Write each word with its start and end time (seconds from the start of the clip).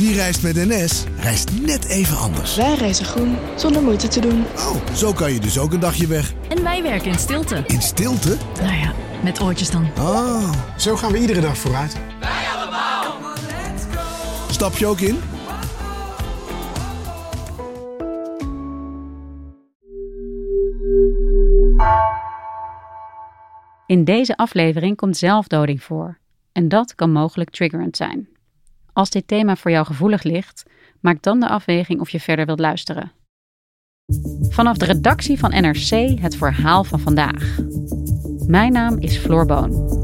Wie 0.00 0.14
reist 0.14 0.42
met 0.42 0.54
NS, 0.54 1.04
reist 1.16 1.60
net 1.60 1.84
even 1.84 2.16
anders. 2.16 2.56
Wij 2.56 2.74
reizen 2.74 3.04
groen, 3.04 3.36
zonder 3.56 3.82
moeite 3.82 4.08
te 4.08 4.20
doen. 4.20 4.44
Oh, 4.56 4.94
zo 4.94 5.12
kan 5.12 5.32
je 5.32 5.40
dus 5.40 5.58
ook 5.58 5.72
een 5.72 5.80
dagje 5.80 6.06
weg. 6.06 6.32
En 6.48 6.62
wij 6.62 6.82
werken 6.82 7.10
in 7.10 7.18
stilte. 7.18 7.64
In 7.66 7.82
stilte? 7.82 8.36
Nou 8.60 8.74
ja, 8.74 8.92
met 9.22 9.40
oortjes 9.40 9.70
dan. 9.70 9.88
Oh. 9.98 10.52
Zo 10.76 10.96
gaan 10.96 11.12
we 11.12 11.18
iedere 11.18 11.40
dag 11.40 11.58
vooruit. 11.58 11.96
Wij 12.20 12.46
allemaal. 12.56 13.04
Stap 14.50 14.74
je 14.74 14.86
ook 14.86 15.00
in? 15.00 15.18
In 23.86 24.04
deze 24.04 24.36
aflevering 24.36 24.96
komt 24.96 25.16
zelfdoding 25.16 25.82
voor. 25.82 26.18
En 26.52 26.68
dat 26.68 26.94
kan 26.94 27.12
mogelijk 27.12 27.50
triggerend 27.50 27.96
zijn. 27.96 28.28
Als 28.92 29.10
dit 29.10 29.26
thema 29.26 29.56
voor 29.56 29.70
jou 29.70 29.86
gevoelig 29.86 30.22
ligt, 30.22 30.62
maak 31.00 31.22
dan 31.22 31.40
de 31.40 31.48
afweging 31.48 32.00
of 32.00 32.10
je 32.10 32.20
verder 32.20 32.46
wilt 32.46 32.58
luisteren. 32.58 33.12
Vanaf 34.48 34.76
de 34.76 34.84
redactie 34.84 35.38
van 35.38 35.50
NRC 35.50 36.20
het 36.20 36.36
verhaal 36.36 36.84
van 36.84 37.00
vandaag. 37.00 37.58
Mijn 38.46 38.72
naam 38.72 38.98
is 38.98 39.16
Floor 39.16 39.46
Boon. 39.46 39.98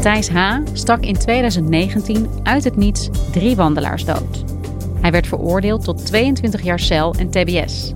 Thijs 0.00 0.28
H. 0.28 0.58
stak 0.72 1.02
in 1.02 1.14
2019 1.14 2.28
uit 2.42 2.64
het 2.64 2.76
niets 2.76 3.08
drie 3.30 3.56
wandelaars 3.56 4.04
dood. 4.04 4.57
Hij 5.00 5.10
werd 5.10 5.26
veroordeeld 5.26 5.84
tot 5.84 6.06
22 6.06 6.62
jaar 6.62 6.80
cel 6.80 7.14
en 7.14 7.30
tbs. 7.30 7.92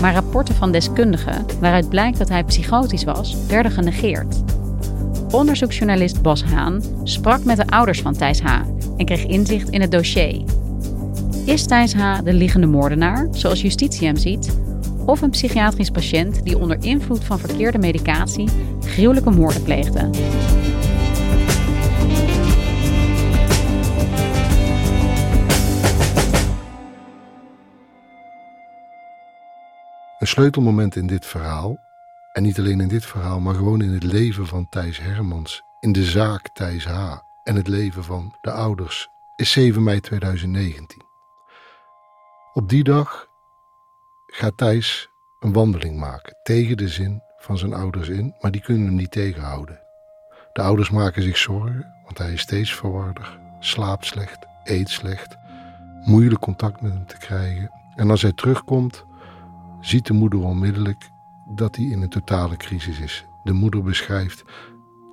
Maar 0.00 0.14
rapporten 0.14 0.54
van 0.54 0.72
deskundigen, 0.72 1.46
waaruit 1.60 1.88
blijkt 1.88 2.18
dat 2.18 2.28
hij 2.28 2.44
psychotisch 2.44 3.04
was, 3.04 3.36
werden 3.48 3.72
genegeerd. 3.72 4.42
Onderzoeksjournalist 5.30 6.22
Bas 6.22 6.44
Haan 6.44 6.82
sprak 7.02 7.44
met 7.44 7.56
de 7.56 7.66
ouders 7.66 8.00
van 8.00 8.16
Thijs 8.16 8.40
H. 8.40 8.60
en 8.96 9.04
kreeg 9.04 9.26
inzicht 9.26 9.70
in 9.70 9.80
het 9.80 9.90
dossier. 9.90 10.42
Is 11.44 11.66
Thijs 11.66 11.94
H. 11.94 12.18
de 12.24 12.32
liggende 12.32 12.66
moordenaar, 12.66 13.28
zoals 13.30 13.62
justitie 13.62 14.06
hem 14.06 14.16
ziet, 14.16 14.58
of 15.06 15.22
een 15.22 15.30
psychiatrisch 15.30 15.90
patiënt 15.90 16.44
die 16.44 16.58
onder 16.58 16.76
invloed 16.80 17.24
van 17.24 17.38
verkeerde 17.38 17.78
medicatie 17.78 18.48
gruwelijke 18.80 19.30
moorden 19.30 19.62
pleegde? 19.62 20.10
Sleutelmoment 30.32 30.96
in 30.96 31.06
dit 31.06 31.26
verhaal, 31.26 31.78
en 32.32 32.42
niet 32.42 32.58
alleen 32.58 32.80
in 32.80 32.88
dit 32.88 33.06
verhaal, 33.06 33.40
maar 33.40 33.54
gewoon 33.54 33.82
in 33.82 33.92
het 33.92 34.02
leven 34.02 34.46
van 34.46 34.68
Thijs 34.68 34.98
Hermans, 34.98 35.62
in 35.80 35.92
de 35.92 36.04
zaak 36.04 36.48
Thijs 36.52 36.84
H. 36.84 37.16
en 37.44 37.56
het 37.56 37.68
leven 37.68 38.04
van 38.04 38.36
de 38.40 38.50
ouders, 38.50 39.08
is 39.36 39.50
7 39.50 39.82
mei 39.82 40.00
2019. 40.00 41.02
Op 42.52 42.68
die 42.68 42.84
dag 42.84 43.26
gaat 44.26 44.56
Thijs 44.56 45.08
een 45.40 45.52
wandeling 45.52 45.98
maken 45.98 46.36
tegen 46.42 46.76
de 46.76 46.88
zin 46.88 47.22
van 47.36 47.58
zijn 47.58 47.74
ouders 47.74 48.08
in, 48.08 48.34
maar 48.40 48.50
die 48.50 48.62
kunnen 48.62 48.86
hem 48.86 48.96
niet 48.96 49.10
tegenhouden. 49.10 49.80
De 50.52 50.62
ouders 50.62 50.90
maken 50.90 51.22
zich 51.22 51.36
zorgen, 51.36 51.94
want 52.04 52.18
hij 52.18 52.32
is 52.32 52.40
steeds 52.40 52.74
verwarder, 52.74 53.38
slaapt 53.60 54.06
slecht, 54.06 54.46
eet 54.64 54.88
slecht, 54.88 55.36
moeilijk 56.04 56.40
contact 56.40 56.80
met 56.80 56.92
hem 56.92 57.06
te 57.06 57.18
krijgen. 57.18 57.70
En 57.96 58.10
als 58.10 58.22
hij 58.22 58.32
terugkomt, 58.32 59.04
ziet 59.86 60.06
de 60.06 60.12
moeder 60.12 60.44
onmiddellijk 60.44 61.10
dat 61.48 61.76
hij 61.76 61.84
in 61.84 62.02
een 62.02 62.08
totale 62.08 62.56
crisis 62.56 62.98
is. 63.00 63.26
De 63.42 63.52
moeder 63.52 63.82
beschrijft: 63.82 64.44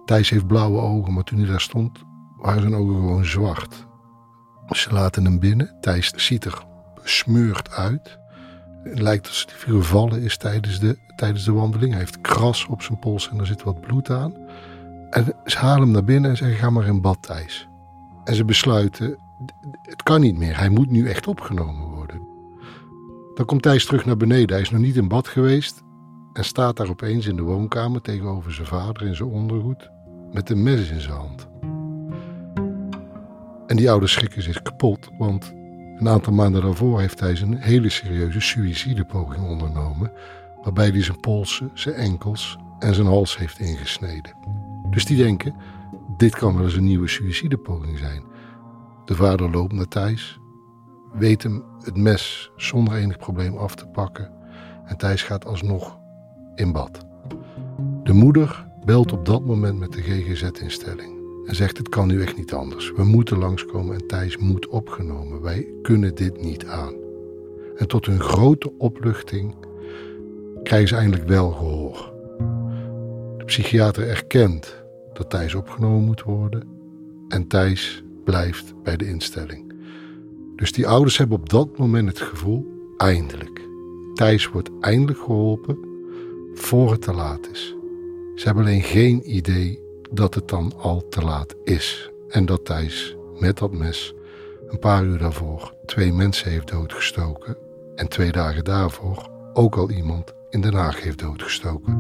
Thijs 0.05 0.29
heeft 0.29 0.47
blauwe 0.47 0.79
ogen, 0.79 1.13
maar 1.13 1.23
toen 1.23 1.39
hij 1.39 1.47
daar 1.47 1.61
stond, 1.61 2.03
waren 2.37 2.61
zijn 2.61 2.75
ogen 2.75 2.95
gewoon 2.95 3.25
zwart. 3.25 3.87
Ze 4.69 4.93
laten 4.93 5.25
hem 5.25 5.39
binnen. 5.39 5.75
Thijs 5.81 6.13
ziet 6.15 6.45
er 6.45 6.65
besmeurd 7.01 7.71
uit. 7.71 8.17
Het 8.83 8.99
lijkt 8.99 9.27
alsof 9.27 9.63
hij 9.65 9.73
gevallen 9.73 10.21
is 10.21 10.37
tijdens 10.37 10.79
de, 10.79 10.97
tijdens 11.15 11.45
de 11.45 11.51
wandeling. 11.51 11.91
Hij 11.91 11.99
heeft 11.99 12.21
kras 12.21 12.65
op 12.65 12.81
zijn 12.81 12.99
pols 12.99 13.29
en 13.29 13.39
er 13.39 13.45
zit 13.45 13.63
wat 13.63 13.81
bloed 13.81 14.09
aan. 14.09 14.33
En 15.09 15.35
ze 15.45 15.57
halen 15.57 15.81
hem 15.81 15.91
naar 15.91 16.03
binnen 16.03 16.29
en 16.29 16.37
zeggen: 16.37 16.57
Ga 16.57 16.69
maar 16.69 16.85
in 16.85 17.01
bad, 17.01 17.21
Thijs. 17.21 17.67
En 18.23 18.35
ze 18.35 18.45
besluiten: 18.45 19.17
Het 19.81 20.03
kan 20.03 20.21
niet 20.21 20.37
meer. 20.37 20.57
Hij 20.57 20.69
moet 20.69 20.89
nu 20.89 21.09
echt 21.09 21.27
opgenomen 21.27 21.85
worden. 21.87 21.98
Dan 23.39 23.47
komt 23.47 23.61
Thijs 23.61 23.85
terug 23.85 24.05
naar 24.05 24.17
beneden. 24.17 24.49
Hij 24.49 24.61
is 24.61 24.69
nog 24.69 24.81
niet 24.81 24.95
in 24.95 25.07
bad 25.07 25.27
geweest 25.27 25.83
en 26.33 26.45
staat 26.45 26.77
daar 26.77 26.89
opeens 26.89 27.27
in 27.27 27.35
de 27.35 27.41
woonkamer 27.41 28.01
tegenover 28.01 28.53
zijn 28.53 28.67
vader 28.67 29.07
in 29.07 29.15
zijn 29.15 29.29
ondergoed 29.29 29.89
met 30.31 30.49
een 30.49 30.63
mes 30.63 30.89
in 30.89 30.99
zijn 30.99 31.17
hand. 31.17 31.47
En 33.67 33.75
die 33.75 33.89
ouders 33.89 34.13
schrikken 34.13 34.41
zich 34.41 34.61
kapot, 34.61 35.09
want 35.17 35.53
een 35.99 36.09
aantal 36.09 36.33
maanden 36.33 36.61
daarvoor 36.61 36.99
heeft 36.99 37.19
hij 37.19 37.41
een 37.41 37.57
hele 37.57 37.89
serieuze 37.89 38.39
suïcidepoging 38.39 39.47
ondernomen, 39.47 40.11
waarbij 40.63 40.89
hij 40.89 41.03
zijn 41.03 41.19
polsen, 41.19 41.71
zijn 41.73 41.95
enkels 41.95 42.57
en 42.79 42.95
zijn 42.95 43.07
hals 43.07 43.37
heeft 43.37 43.59
ingesneden. 43.59 44.35
Dus 44.89 45.05
die 45.05 45.17
denken, 45.17 45.55
dit 46.17 46.35
kan 46.35 46.55
wel 46.55 46.63
eens 46.63 46.75
een 46.75 46.83
nieuwe 46.83 47.07
suïcidepoging 47.07 47.97
zijn. 47.97 48.23
De 49.05 49.15
vader 49.15 49.51
loopt 49.51 49.73
naar 49.73 49.87
Thijs, 49.87 50.39
weet 51.13 51.43
hem 51.43 51.63
het 51.83 51.97
mes 51.97 52.51
zonder 52.55 52.93
enig 52.93 53.17
probleem 53.17 53.57
af 53.57 53.75
te 53.75 53.87
pakken 53.87 54.31
en 54.85 54.97
Thijs 54.97 55.23
gaat 55.23 55.45
alsnog 55.45 55.99
in 56.55 56.71
bad. 56.71 57.05
De 58.03 58.13
moeder 58.13 58.67
belt 58.85 59.11
op 59.11 59.25
dat 59.25 59.45
moment 59.45 59.79
met 59.79 59.91
de 59.91 60.01
GGZ-instelling 60.01 61.17
en 61.45 61.55
zegt: 61.55 61.77
Het 61.77 61.89
kan 61.89 62.07
nu 62.07 62.21
echt 62.21 62.37
niet 62.37 62.53
anders. 62.53 62.91
We 62.91 63.03
moeten 63.03 63.37
langskomen 63.37 63.95
en 63.95 64.07
Thijs 64.07 64.37
moet 64.37 64.67
opgenomen. 64.67 65.41
Wij 65.41 65.67
kunnen 65.81 66.15
dit 66.15 66.41
niet 66.41 66.65
aan. 66.65 66.93
En 67.77 67.87
tot 67.87 68.05
hun 68.05 68.19
grote 68.19 68.71
opluchting 68.77 69.55
krijgen 70.63 70.87
ze 70.87 70.95
eindelijk 70.95 71.27
wel 71.27 71.51
gehoor. 71.51 72.13
De 73.37 73.43
psychiater 73.45 74.07
erkent 74.07 74.83
dat 75.13 75.29
Thijs 75.29 75.55
opgenomen 75.55 76.03
moet 76.03 76.23
worden 76.23 76.67
en 77.27 77.47
Thijs 77.47 78.03
blijft 78.23 78.73
bij 78.83 78.97
de 78.97 79.07
instelling. 79.07 79.68
Dus 80.59 80.71
die 80.71 80.87
ouders 80.87 81.17
hebben 81.17 81.37
op 81.37 81.49
dat 81.49 81.77
moment 81.77 82.07
het 82.07 82.19
gevoel: 82.19 82.65
eindelijk. 82.97 83.67
Thijs 84.13 84.47
wordt 84.47 84.69
eindelijk 84.81 85.19
geholpen 85.19 85.77
voor 86.53 86.91
het 86.91 87.01
te 87.01 87.13
laat 87.13 87.49
is. 87.51 87.75
Ze 88.35 88.45
hebben 88.45 88.63
alleen 88.63 88.83
geen 88.83 89.35
idee 89.35 89.79
dat 90.11 90.33
het 90.33 90.47
dan 90.47 90.73
al 90.77 91.07
te 91.09 91.21
laat 91.21 91.55
is. 91.63 92.11
En 92.29 92.45
dat 92.45 92.65
Thijs 92.65 93.15
met 93.39 93.57
dat 93.57 93.71
mes 93.71 94.13
een 94.67 94.79
paar 94.79 95.03
uur 95.03 95.17
daarvoor 95.17 95.73
twee 95.85 96.13
mensen 96.13 96.51
heeft 96.51 96.67
doodgestoken. 96.67 97.57
En 97.95 98.07
twee 98.07 98.31
dagen 98.31 98.63
daarvoor 98.63 99.29
ook 99.53 99.75
al 99.75 99.89
iemand 99.89 100.33
in 100.49 100.61
Den 100.61 100.73
Haag 100.73 101.01
heeft 101.01 101.19
doodgestoken. 101.19 101.97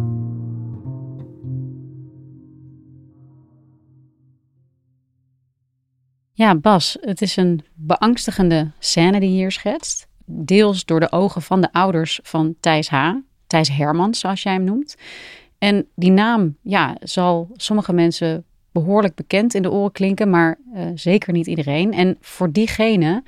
Ja, 6.39 6.55
Bas, 6.55 6.97
het 7.01 7.21
is 7.21 7.35
een 7.35 7.61
beangstigende 7.73 8.71
scène 8.79 9.19
die 9.19 9.29
hier 9.29 9.51
schetst. 9.51 10.07
Deels 10.25 10.85
door 10.85 10.99
de 10.99 11.11
ogen 11.11 11.41
van 11.41 11.61
de 11.61 11.73
ouders 11.73 12.19
van 12.23 12.55
Thijs 12.59 12.89
H. 12.89 13.13
Thijs 13.47 13.69
Hermans, 13.69 14.19
zoals 14.19 14.43
jij 14.43 14.53
hem 14.53 14.63
noemt. 14.63 14.95
En 15.57 15.87
die 15.95 16.11
naam 16.11 16.55
ja, 16.61 16.97
zal 16.99 17.49
sommige 17.53 17.93
mensen 17.93 18.43
behoorlijk 18.71 19.15
bekend 19.15 19.53
in 19.53 19.61
de 19.61 19.71
oren 19.71 19.91
klinken, 19.91 20.29
maar 20.29 20.59
uh, 20.75 20.85
zeker 20.95 21.33
niet 21.33 21.47
iedereen. 21.47 21.93
En 21.93 22.17
voor 22.21 22.51
diegene 22.51 23.23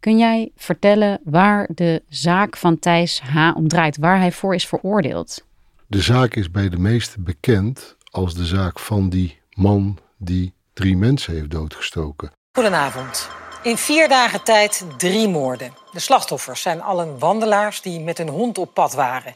kun 0.00 0.18
jij 0.18 0.50
vertellen 0.56 1.20
waar 1.24 1.68
de 1.74 2.02
zaak 2.08 2.56
van 2.56 2.78
Thijs 2.78 3.20
H. 3.20 3.50
om 3.56 3.68
draait, 3.68 3.96
waar 3.96 4.18
hij 4.18 4.32
voor 4.32 4.54
is 4.54 4.66
veroordeeld? 4.66 5.46
De 5.86 6.00
zaak 6.00 6.34
is 6.34 6.50
bij 6.50 6.68
de 6.68 6.78
meesten 6.78 7.24
bekend 7.24 7.96
als 8.10 8.34
de 8.34 8.46
zaak 8.46 8.78
van 8.78 9.08
die 9.08 9.38
man 9.54 9.98
die 10.16 10.52
drie 10.72 10.96
mensen 10.96 11.34
heeft 11.34 11.50
doodgestoken. 11.50 12.38
Goedenavond. 12.52 13.28
In 13.62 13.76
vier 13.76 14.08
dagen 14.08 14.42
tijd 14.42 14.84
drie 14.96 15.28
moorden. 15.28 15.74
De 15.92 15.98
slachtoffers 15.98 16.62
zijn 16.62 16.82
allen 16.82 17.18
wandelaars 17.18 17.80
die 17.80 18.00
met 18.00 18.18
hun 18.18 18.28
hond 18.28 18.58
op 18.58 18.74
pad 18.74 18.92
waren. 18.92 19.34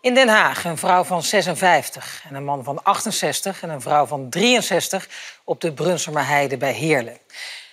In 0.00 0.14
Den 0.14 0.28
Haag 0.28 0.64
een 0.64 0.76
vrouw 0.76 1.04
van 1.04 1.22
56 1.22 2.24
en 2.28 2.34
een 2.34 2.44
man 2.44 2.64
van 2.64 2.82
68 2.82 3.62
en 3.62 3.70
een 3.70 3.80
vrouw 3.80 4.06
van 4.06 4.30
63 4.30 5.08
op 5.44 5.60
de 5.60 5.72
Brunsumer 5.72 6.26
Heide 6.26 6.56
bij 6.56 6.72
Heerlen. 6.72 7.18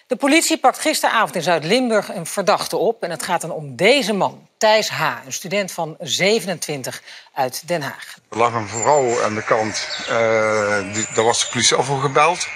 De 0.07 0.15
politie 0.15 0.57
pakt 0.57 0.79
gisteravond 0.79 1.35
in 1.35 1.41
Zuid-Limburg 1.41 2.15
een 2.15 2.25
verdachte 2.25 2.77
op. 2.77 3.03
En 3.03 3.11
het 3.11 3.23
gaat 3.23 3.41
dan 3.41 3.51
om 3.51 3.75
deze 3.75 4.13
man, 4.13 4.47
Thijs 4.59 4.89
H., 4.89 5.25
een 5.25 5.33
student 5.33 5.71
van 5.71 5.95
27 6.00 7.01
uit 7.33 7.67
Den 7.67 7.81
Haag. 7.81 8.17
Er 8.29 8.38
lag 8.38 8.53
een 8.53 8.67
vrouw 8.67 9.23
aan 9.23 9.35
de 9.35 9.44
kant. 9.44 9.88
Uh, 10.09 10.94
die, 10.94 11.06
daar 11.15 11.25
was 11.25 11.39
de 11.39 11.47
politie 11.51 11.75
al 11.75 11.83
voor 11.83 12.00
gebeld. 12.00 12.47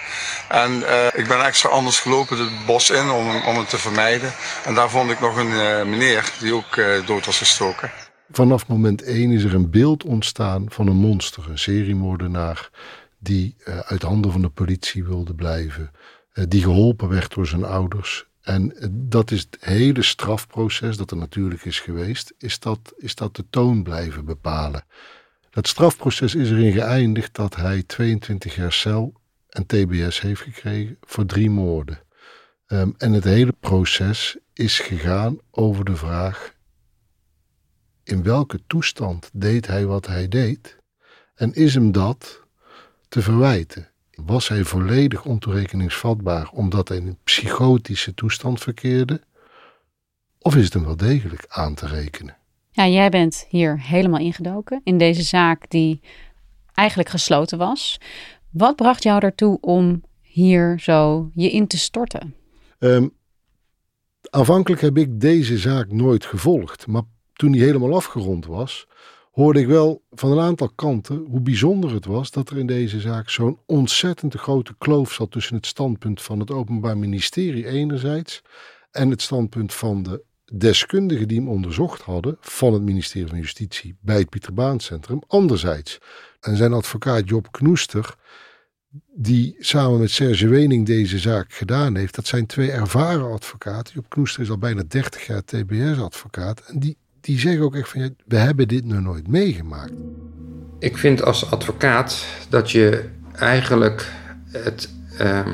En 0.50 0.72
uh, 0.72 1.06
ik 1.06 1.28
ben 1.28 1.46
extra 1.46 1.70
anders 1.70 2.00
gelopen 2.00 2.38
het 2.38 2.66
bos 2.66 2.90
in 2.90 3.10
om, 3.10 3.46
om 3.46 3.58
het 3.58 3.70
te 3.70 3.78
vermijden. 3.78 4.32
En 4.66 4.76
daar 4.76 4.90
vond 4.90 5.12
ik 5.12 5.20
nog 5.20 5.38
een 5.38 5.52
uh, 5.52 5.84
meneer 5.84 6.34
die 6.40 6.54
ook 6.54 6.82
dood 7.06 7.26
was 7.26 7.38
gestoken. 7.38 7.92
Vanaf 8.32 8.68
moment 8.68 9.04
1 9.04 9.32
is 9.32 9.44
er 9.44 9.54
een 9.54 9.70
beeld 9.70 10.04
ontstaan 10.04 10.66
van 10.70 10.88
een 10.88 10.96
monster, 10.96 11.50
een 11.50 11.60
seriemoordenaar... 11.60 12.70
die 13.20 13.56
uit 13.86 14.02
handen 14.02 14.32
van 14.32 14.42
de 14.42 14.50
politie 14.50 15.04
wilde 15.04 15.34
blijven 15.34 15.92
eh, 16.34 16.44
die 16.48 16.62
geholpen 16.62 17.10
werd 17.10 17.34
door 17.34 17.48
zijn 17.48 17.64
ouders. 17.64 18.26
En 18.44 18.74
dat 18.92 19.32
is 19.32 19.40
het 19.40 19.58
hele 19.60 20.02
strafproces 20.02 20.98
dat 20.98 21.12
er 21.12 21.18
natuurlijk 21.18 21.66
is 21.66 21.80
geweest, 21.80 22.34
is 22.38 22.60
dat, 22.60 22.94
is 22.98 23.16
dat 23.16 23.36
de 23.36 23.46
toon 23.50 23.84
blijven 23.84 24.26
bepalen. 24.26 24.86
Dat 25.50 25.68
strafproces 25.68 26.36
is 26.36 26.50
erin 26.50 26.72
geëindigd 26.72 27.36
dat 27.36 27.56
hij 27.56 27.84
22 27.84 28.56
jaar 28.56 28.74
cel 28.74 29.14
en 29.50 29.66
TBS 29.66 30.22
heeft 30.22 30.42
gekregen 30.42 30.98
voor 31.02 31.26
drie 31.26 31.50
moorden. 31.50 32.02
Um, 32.68 32.94
en 32.98 33.14
het 33.14 33.24
hele 33.24 33.54
proces 33.60 34.38
is 34.54 34.80
gegaan 34.80 35.38
over 35.52 35.86
de 35.86 35.96
vraag: 35.96 36.54
in 38.04 38.24
welke 38.24 38.60
toestand 38.68 39.30
deed 39.34 39.68
hij 39.68 39.86
wat 39.86 40.08
hij 40.08 40.28
deed? 40.28 40.78
En 41.36 41.54
is 41.54 41.74
hem 41.74 41.92
dat 41.92 42.42
te 43.08 43.22
verwijten? 43.22 43.93
Was 44.16 44.48
hij 44.48 44.64
volledig 44.64 45.26
ontoerekeningsvatbaar 45.26 46.50
omdat 46.52 46.88
hij 46.88 46.98
in 46.98 47.08
een 47.08 47.18
psychotische 47.24 48.14
toestand 48.14 48.62
verkeerde? 48.62 49.22
Of 50.40 50.56
is 50.56 50.64
het 50.64 50.74
hem 50.74 50.86
wel 50.86 50.98
degelijk 50.98 51.46
aan 51.48 51.74
te 51.74 51.88
rekenen? 51.88 52.38
Ja, 52.72 52.88
jij 52.88 53.10
bent 53.10 53.46
hier 53.50 53.82
helemaal 53.82 54.20
ingedoken 54.20 54.82
in 54.84 54.98
deze 54.98 55.22
zaak 55.22 55.70
die 55.70 56.02
eigenlijk 56.74 57.10
gesloten 57.10 57.58
was. 57.58 58.00
Wat 58.50 58.76
bracht 58.76 59.04
jou 59.04 59.24
ertoe 59.24 59.58
om 59.62 60.04
hier 60.22 60.80
zo 60.80 61.30
je 61.34 61.52
in 61.52 61.68
te 61.68 61.78
storten? 61.78 62.36
Um, 62.80 63.14
aanvankelijk 64.30 64.82
heb 64.82 64.98
ik 64.98 65.20
deze 65.22 65.58
zaak 65.58 65.92
nooit 65.92 66.26
gevolgd, 66.26 66.88
maar 66.88 67.04
toen 67.34 67.52
die 67.52 67.64
helemaal 67.64 67.96
afgerond 67.96 68.46
was, 68.46 68.88
hoorde 69.34 69.60
ik 69.60 69.68
wel 69.68 70.04
van 70.12 70.32
een 70.32 70.40
aantal 70.40 70.70
kanten 70.76 71.26
hoe 71.30 71.42
bijzonder 71.42 71.94
het 71.94 72.06
was 72.06 72.32
dat 72.32 72.50
er 72.50 72.58
in 72.58 72.68
deze 72.68 73.00
zaak 73.00 73.30
zo'n 73.30 73.60
ontzettend 73.66 74.34
grote 74.34 74.76
kloof 74.78 75.14
zat 75.14 75.32
tussen 75.32 75.56
het 75.56 75.66
standpunt 75.66 76.22
van 76.22 76.40
het 76.40 76.52
Openbaar 76.52 76.98
Ministerie 76.98 77.68
enerzijds 77.68 78.42
en 78.92 79.10
het 79.10 79.22
standpunt 79.22 79.74
van 79.74 80.04
de 80.04 80.24
deskundigen 80.58 81.28
die 81.28 81.38
hem 81.38 81.50
onderzocht 81.50 82.02
hadden 82.02 82.38
van 82.40 82.74
het 82.74 82.82
ministerie 82.82 83.28
van 83.28 83.38
Justitie 83.38 83.98
bij 84.02 84.18
het 84.18 84.30
Pieter 84.30 84.54
Baan 84.54 84.80
Centrum 84.80 85.22
anderzijds. 85.28 86.00
En 86.40 86.58
zijn 86.58 86.74
advocaat 86.74 87.30
Job 87.30 87.52
Knoester, 87.52 88.16
die 89.16 89.56
samen 89.60 90.00
met 90.00 90.12
Serge 90.12 90.48
Wening 90.48 90.86
deze 90.86 91.20
zaak 91.20 91.54
gedaan 91.54 91.96
heeft, 91.96 92.16
dat 92.16 92.28
zijn 92.28 92.46
twee 92.46 92.72
ervaren 92.72 93.32
advocaten. 93.32 93.94
Job 93.94 94.10
Knoester 94.10 94.42
is 94.42 94.50
al 94.50 94.58
bijna 94.58 94.84
30 94.88 95.26
jaar 95.26 95.44
TBS-advocaat 95.44 96.60
en 96.60 96.80
die 96.80 96.98
die 97.24 97.40
zeggen 97.40 97.64
ook 97.64 97.76
echt 97.76 97.90
van, 97.90 98.02
ja, 98.02 98.10
we 98.26 98.36
hebben 98.36 98.68
dit 98.68 98.86
nog 98.86 99.02
nooit 99.02 99.28
meegemaakt. 99.28 99.94
Ik 100.80 100.98
vind 100.98 101.24
als 101.24 101.52
advocaat 101.52 102.26
dat 102.50 102.72
je 102.72 103.04
eigenlijk 103.36 104.12
het 104.48 104.90
uh, 105.22 105.48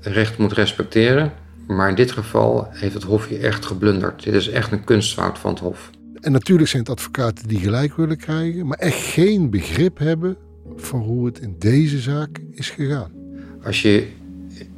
recht 0.00 0.38
moet 0.38 0.52
respecteren. 0.52 1.32
Maar 1.66 1.88
in 1.88 1.94
dit 1.94 2.12
geval 2.12 2.68
heeft 2.70 2.94
het 2.94 3.02
Hof 3.02 3.26
hier 3.26 3.44
echt 3.44 3.66
geblunderd. 3.66 4.22
Dit 4.22 4.34
is 4.34 4.48
echt 4.48 4.72
een 4.72 4.84
kunstfout 4.84 5.38
van 5.38 5.50
het 5.50 5.60
Hof. 5.60 5.90
En 6.20 6.32
natuurlijk 6.32 6.68
zijn 6.68 6.82
het 6.82 6.90
advocaten 6.90 7.48
die 7.48 7.58
gelijk 7.58 7.96
willen 7.96 8.16
krijgen, 8.16 8.66
maar 8.66 8.78
echt 8.78 9.00
geen 9.00 9.50
begrip 9.50 9.98
hebben 9.98 10.36
voor 10.76 11.00
hoe 11.00 11.26
het 11.26 11.38
in 11.38 11.56
deze 11.58 11.98
zaak 11.98 12.38
is 12.50 12.70
gegaan. 12.70 13.10
Als 13.62 13.82
je 13.82 14.06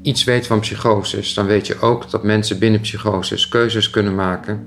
iets 0.02 0.24
weet 0.24 0.46
van 0.46 0.60
psychoses, 0.60 1.34
dan 1.34 1.46
weet 1.46 1.66
je 1.66 1.80
ook 1.80 2.10
dat 2.10 2.22
mensen 2.22 2.58
binnen 2.58 2.80
psychoses 2.80 3.48
keuzes 3.48 3.90
kunnen 3.90 4.14
maken 4.14 4.66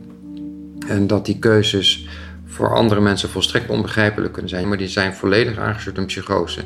en 0.87 1.07
dat 1.07 1.25
die 1.25 1.39
keuzes 1.39 2.07
voor 2.45 2.75
andere 2.75 3.01
mensen 3.01 3.29
volstrekt 3.29 3.69
onbegrijpelijk 3.69 4.33
kunnen 4.33 4.49
zijn, 4.49 4.67
maar 4.67 4.77
die 4.77 4.87
zijn 4.87 5.13
volledig 5.13 5.57
aangestuurd 5.57 5.97
aan 5.97 6.05
psychose. 6.05 6.61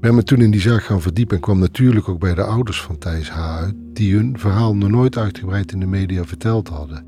We 0.00 0.06
hebben 0.06 0.24
toen 0.24 0.40
in 0.40 0.50
die 0.50 0.60
zaak 0.60 0.82
gaan 0.82 1.00
verdiepen 1.00 1.36
en 1.36 1.42
kwam 1.42 1.58
natuurlijk 1.58 2.08
ook 2.08 2.20
bij 2.20 2.34
de 2.34 2.42
ouders 2.42 2.80
van 2.80 2.98
Thijs 2.98 3.30
H. 3.30 3.56
uit, 3.58 3.74
die 3.92 4.14
hun 4.14 4.38
verhaal 4.38 4.76
nog 4.76 4.90
nooit 4.90 5.16
uitgebreid 5.16 5.72
in 5.72 5.80
de 5.80 5.86
media 5.86 6.24
verteld 6.24 6.68
hadden. 6.68 7.06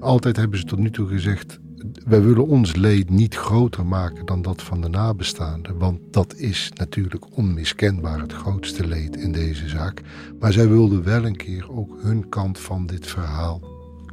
Altijd 0.00 0.36
hebben 0.36 0.58
ze 0.58 0.64
tot 0.64 0.78
nu 0.78 0.90
toe 0.90 1.08
gezegd: 1.08 1.58
wij 2.06 2.22
willen 2.22 2.46
ons 2.46 2.74
leed 2.74 3.10
niet 3.10 3.34
groter 3.34 3.86
maken 3.86 4.26
dan 4.26 4.42
dat 4.42 4.62
van 4.62 4.80
de 4.80 4.88
nabestaanden, 4.88 5.78
want 5.78 6.00
dat 6.10 6.34
is 6.34 6.70
natuurlijk 6.74 7.36
onmiskenbaar 7.36 8.20
het 8.20 8.32
grootste 8.32 8.86
leed 8.86 9.16
in 9.16 9.32
deze 9.32 9.68
zaak. 9.68 10.02
Maar 10.40 10.52
zij 10.52 10.68
wilden 10.68 11.04
wel 11.04 11.24
een 11.24 11.36
keer 11.36 11.70
ook 11.70 11.98
hun 12.02 12.28
kant 12.28 12.58
van 12.58 12.86
dit 12.86 13.06
verhaal 13.06 13.60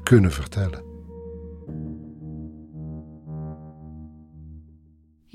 kunnen 0.03 0.31
vertellen. 0.31 0.94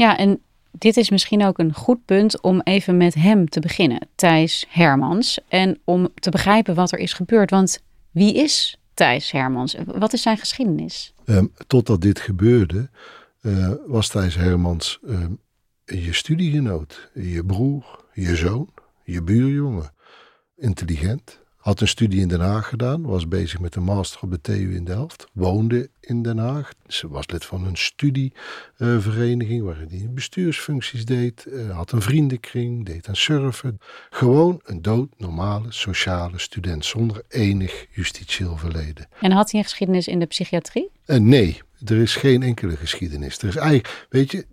Ja, 0.01 0.17
en 0.17 0.41
dit 0.71 0.97
is 0.97 1.11
misschien 1.11 1.45
ook 1.45 1.59
een 1.59 1.75
goed 1.75 2.05
punt 2.05 2.41
om 2.41 2.61
even 2.61 2.97
met 2.97 3.15
hem 3.15 3.49
te 3.49 3.61
beginnen, 3.61 4.09
Thijs 4.15 4.67
Hermans. 4.69 5.41
En 5.49 5.79
om 5.85 6.09
te 6.15 6.31
begrijpen 6.31 6.75
wat 6.75 6.93
er 6.93 6.99
is 6.99 7.13
gebeurd. 7.13 7.51
Want 7.51 7.83
wie 8.11 8.35
is 8.35 8.79
Thijs 8.95 9.31
Hermans? 9.31 9.77
Wat 9.87 10.13
is 10.13 10.23
zijn 10.23 10.37
geschiedenis? 10.37 11.15
Um, 11.27 11.53
totdat 11.67 12.01
dit 12.01 12.21
gebeurde, 12.21 12.91
uh, 13.43 13.73
was 13.87 14.09
Thijs 14.09 14.35
Hermans 14.35 14.99
um, 15.07 15.41
je 15.85 16.13
studiegenoot, 16.13 17.11
je 17.15 17.45
broer, 17.45 18.05
je 18.13 18.37
zoon, 18.37 18.69
je 19.05 19.23
buurjongen. 19.23 19.93
Intelligent, 20.57 21.41
had 21.71 21.81
een 21.81 21.89
studie 21.89 22.21
in 22.21 22.29
Den 22.29 22.41
Haag 22.41 22.69
gedaan, 22.69 23.03
was 23.03 23.29
bezig 23.29 23.61
met 23.61 23.75
een 23.75 23.83
master 23.83 24.21
op 24.23 24.31
de 24.31 24.41
TU 24.41 24.75
in 24.75 24.85
Delft, 24.85 25.27
woonde 25.33 25.91
in 26.01 26.23
Den 26.23 26.39
Haag. 26.39 26.73
Ze 26.87 27.09
was 27.09 27.29
lid 27.29 27.45
van 27.45 27.67
een 27.67 27.77
studievereniging 27.77 29.63
waarin 29.63 29.89
hij 29.89 30.11
bestuursfuncties 30.11 31.05
deed, 31.05 31.47
uh, 31.49 31.77
had 31.77 31.93
een 31.93 32.03
vriendenkring, 32.03 32.87
deed 32.87 33.09
aan 33.09 33.17
surfen. 33.17 33.79
Gewoon 34.11 34.61
een 34.65 34.83
doodnormale 34.83 35.73
sociale 35.73 36.39
student 36.39 36.85
zonder 36.85 37.23
enig 37.29 37.87
justitieel 37.91 38.57
verleden. 38.57 39.09
En 39.21 39.33
had 39.33 39.51
hij 39.51 39.61
een 39.61 39.67
geschiedenis 39.67 40.09
in 40.09 40.19
de 40.19 40.27
psychiatrie? 40.27 40.91
Uh, 41.07 41.17
nee, 41.17 41.61
er 41.85 41.97
is 41.97 42.17
geen 42.17 42.43
enkele 42.43 42.77
geschiedenis. 42.77 43.39
Er 43.39 43.49
is 43.49 43.57
eigenlijk, 43.57 44.07
weet 44.09 44.31
je, 44.31 44.47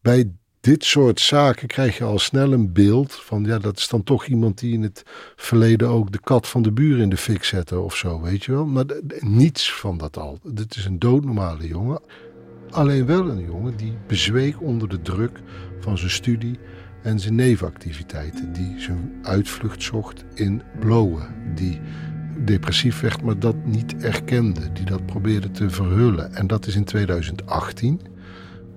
bij 0.00 0.32
dit 0.68 0.84
soort 0.84 1.20
zaken 1.20 1.68
krijg 1.68 1.98
je 1.98 2.04
al 2.04 2.18
snel 2.18 2.52
een 2.52 2.72
beeld 2.72 3.12
van, 3.12 3.44
ja, 3.44 3.58
dat 3.58 3.78
is 3.78 3.88
dan 3.88 4.02
toch 4.02 4.26
iemand 4.26 4.58
die 4.58 4.72
in 4.72 4.82
het 4.82 5.02
verleden 5.36 5.88
ook 5.88 6.12
de 6.12 6.20
kat 6.20 6.48
van 6.48 6.62
de 6.62 6.72
buren 6.72 7.02
in 7.02 7.08
de 7.08 7.16
fik 7.16 7.44
zette 7.44 7.78
of 7.78 7.96
zo, 7.96 8.20
weet 8.20 8.44
je 8.44 8.52
wel. 8.52 8.66
Maar 8.66 8.84
niets 9.18 9.72
van 9.72 9.98
dat 9.98 10.16
al. 10.16 10.38
Dit 10.42 10.76
is 10.76 10.84
een 10.84 10.98
doodnormale 10.98 11.66
jongen. 11.66 12.00
Alleen 12.70 13.06
wel 13.06 13.28
een 13.28 13.44
jongen 13.44 13.76
die 13.76 13.96
bezweek 14.06 14.62
onder 14.62 14.88
de 14.88 15.02
druk 15.02 15.40
van 15.80 15.98
zijn 15.98 16.10
studie 16.10 16.58
en 17.02 17.20
zijn 17.20 17.34
nevenactiviteiten. 17.34 18.52
Die 18.52 18.80
zijn 18.80 19.18
uitvlucht 19.22 19.82
zocht 19.82 20.24
in 20.34 20.62
blowen. 20.80 21.34
Die 21.54 21.80
depressief 22.44 23.00
werd, 23.00 23.22
maar 23.22 23.38
dat 23.38 23.56
niet 23.64 23.96
erkende. 23.96 24.72
Die 24.72 24.84
dat 24.84 25.06
probeerde 25.06 25.50
te 25.50 25.70
verhullen. 25.70 26.34
En 26.34 26.46
dat 26.46 26.66
is 26.66 26.76
in 26.76 26.84
2018 26.84 28.00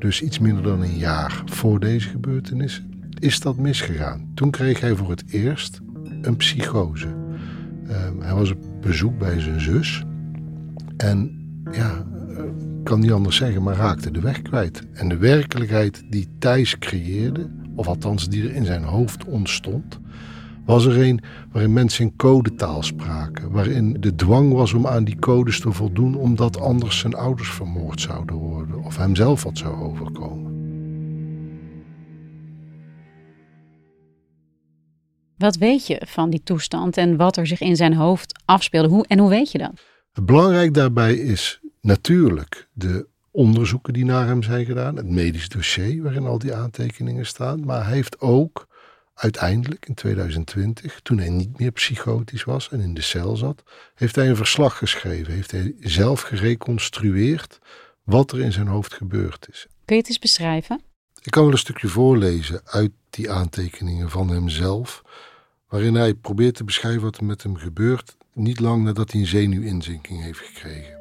dus 0.02 0.22
iets 0.22 0.40
minder 0.40 0.64
dan 0.64 0.82
een 0.82 0.98
jaar 0.98 1.42
voor 1.46 1.80
deze 1.80 2.10
gebeurtenis, 2.10 2.84
is 3.20 3.40
dat 3.40 3.58
misgegaan. 3.58 4.32
Toen 4.34 4.52
kreeg 4.52 4.80
hij 4.80 4.96
voor 4.96 5.10
het 5.10 5.24
eerst 5.28 5.82
een 6.22 6.36
psychose. 6.36 7.08
Ehm, 7.88 8.20
hij 8.20 8.34
was 8.34 8.52
op 8.52 8.58
bezoek 8.82 9.18
bij 9.18 9.40
zijn 9.40 9.62
zus. 9.62 10.04
En 10.98 11.32
ja, 11.72 12.06
uh, 12.30 12.40
kan 12.84 13.00
niet 13.00 13.12
anders 13.12 13.36
zeggen, 13.36 13.64
maar 13.64 13.76
raakte 13.76 14.12
de 14.12 14.20
weg 14.20 14.42
kwijt. 14.42 14.84
En 14.94 15.10
de 15.10 15.18
werkelijkheid 15.18 16.04
die 16.10 16.28
Thijs 16.40 16.78
creëerde, 16.80 17.50
of 17.76 17.88
althans 17.88 18.30
die 18.30 18.44
er 18.44 18.56
in 18.56 18.66
zijn 18.66 18.84
hoofd 18.84 19.26
ontstond, 19.26 20.00
was 20.66 20.86
er 20.86 21.02
een 21.02 21.22
waarin 21.52 21.74
mensen 21.74 22.06
in 22.06 22.16
codetaal 22.16 22.84
spraken, 22.84 23.52
waarin 23.52 23.98
de 24.00 24.16
dwang 24.16 24.54
was 24.54 24.74
om 24.74 24.88
aan 24.88 25.04
die 25.04 25.20
codes 25.20 25.60
te 25.60 25.72
voldoen 25.72 26.16
omdat 26.16 26.60
anders 26.60 27.00
zijn 27.00 27.14
ouders 27.14 27.50
vermoord 27.50 28.02
zouden 28.02 28.36
worden 28.36 28.84
of 28.84 28.98
hemzelf 28.98 29.44
wat 29.44 29.58
zou 29.58 29.76
overkomen. 29.76 30.60
Wat 35.38 35.56
weet 35.56 35.88
je 35.88 36.02
van 36.06 36.30
die 36.30 36.44
toestand 36.44 36.98
en 36.98 37.18
wat 37.18 37.38
er 37.38 37.48
zich 37.48 37.62
in 37.62 37.76
zijn 37.76 37.94
hoofd 37.94 38.42
afspeelde? 38.46 38.88
Hoe, 38.88 39.06
en 39.08 39.20
hoe 39.20 39.30
weet 39.30 39.52
je 39.52 39.58
dat? 39.58 39.72
Het 40.12 40.26
belangrijk 40.26 40.74
daarbij 40.74 41.14
is 41.14 41.60
natuurlijk 41.82 42.68
de 42.74 43.08
onderzoeken 43.32 43.94
die 43.94 44.06
naar 44.06 44.28
hem 44.28 44.44
zijn 44.44 44.66
gedaan, 44.66 44.96
het 44.96 45.10
medisch 45.10 45.50
dossier 45.50 46.04
waarin 46.04 46.26
al 46.26 46.40
die 46.40 46.54
aantekeningen 46.54 47.26
staan. 47.26 47.66
Maar 47.66 47.86
hij 47.86 47.94
heeft 47.94 48.20
ook 48.20 48.68
uiteindelijk 49.14 49.86
in 49.86 49.94
2020, 49.94 51.00
toen 51.04 51.18
hij 51.18 51.30
niet 51.30 51.60
meer 51.60 51.72
psychotisch 51.72 52.44
was 52.44 52.70
en 52.70 52.80
in 52.80 52.94
de 52.94 53.02
cel 53.02 53.36
zat, 53.36 53.64
heeft 53.96 54.16
hij 54.16 54.30
een 54.30 54.36
verslag 54.36 54.78
geschreven. 54.78 55.34
Heeft 55.34 55.52
hij 55.52 55.76
zelf 55.80 56.22
gereconstrueerd 56.22 57.60
wat 58.04 58.32
er 58.32 58.40
in 58.40 58.52
zijn 58.52 58.68
hoofd 58.68 58.94
gebeurd 58.94 59.48
is. 59.52 59.68
Kun 59.86 59.96
je 59.96 60.02
het 60.02 60.12
eens 60.12 60.20
beschrijven? 60.20 60.82
Ik 61.22 61.32
kan 61.32 61.44
wel 61.44 61.52
een 61.52 61.58
stukje 61.58 61.88
voorlezen 61.88 62.62
uit 62.66 62.92
die 63.10 63.32
aantekeningen 63.32 64.10
van 64.10 64.30
hemzelf, 64.30 65.02
waarin 65.68 65.96
hij 65.96 66.14
probeert 66.14 66.56
te 66.56 66.64
beschrijven 66.64 67.02
wat 67.02 67.18
er 67.18 67.26
met 67.26 67.44
hem 67.44 67.56
gebeurt, 67.56 68.18
niet 68.34 68.60
lang 68.60 68.84
nadat 68.84 69.12
hij 69.12 69.22
een 69.22 69.28
zenuwinzinking 69.28 70.22
heeft 70.24 70.40
gekregen. 70.40 71.01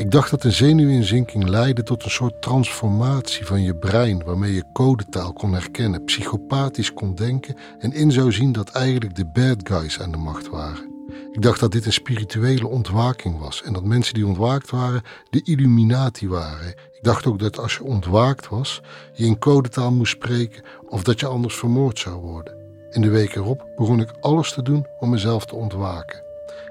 Ik 0.00 0.10
dacht 0.10 0.30
dat 0.30 0.44
een 0.44 0.52
zenuwinzinking 0.52 1.48
leidde 1.48 1.82
tot 1.82 2.04
een 2.04 2.10
soort 2.10 2.42
transformatie 2.42 3.46
van 3.46 3.62
je 3.62 3.74
brein, 3.74 4.24
waarmee 4.24 4.54
je 4.54 4.64
codetaal 4.72 5.32
kon 5.32 5.52
herkennen, 5.52 6.04
psychopathisch 6.04 6.92
kon 6.92 7.14
denken 7.14 7.56
en 7.78 7.92
in 7.92 8.12
zou 8.12 8.32
zien 8.32 8.52
dat 8.52 8.70
eigenlijk 8.70 9.14
de 9.14 9.26
bad 9.26 9.56
guys 9.62 10.00
aan 10.00 10.10
de 10.10 10.16
macht 10.16 10.48
waren. 10.48 11.08
Ik 11.32 11.42
dacht 11.42 11.60
dat 11.60 11.72
dit 11.72 11.86
een 11.86 11.92
spirituele 11.92 12.66
ontwaking 12.66 13.38
was 13.38 13.62
en 13.62 13.72
dat 13.72 13.84
mensen 13.84 14.14
die 14.14 14.26
ontwaakt 14.26 14.70
waren 14.70 15.02
de 15.30 15.42
Illuminati 15.44 16.28
waren. 16.28 16.68
Ik 16.68 17.02
dacht 17.02 17.26
ook 17.26 17.38
dat 17.38 17.58
als 17.58 17.74
je 17.74 17.84
ontwaakt 17.84 18.48
was, 18.48 18.82
je 19.12 19.24
in 19.24 19.38
codetaal 19.38 19.92
moest 19.92 20.12
spreken 20.12 20.62
of 20.88 21.02
dat 21.02 21.20
je 21.20 21.26
anders 21.26 21.54
vermoord 21.54 21.98
zou 21.98 22.20
worden. 22.20 22.56
In 22.90 23.00
de 23.00 23.10
week 23.10 23.34
erop 23.34 23.66
begon 23.76 24.00
ik 24.00 24.10
alles 24.20 24.52
te 24.52 24.62
doen 24.62 24.86
om 24.98 25.10
mezelf 25.10 25.46
te 25.46 25.54
ontwaken, 25.54 26.22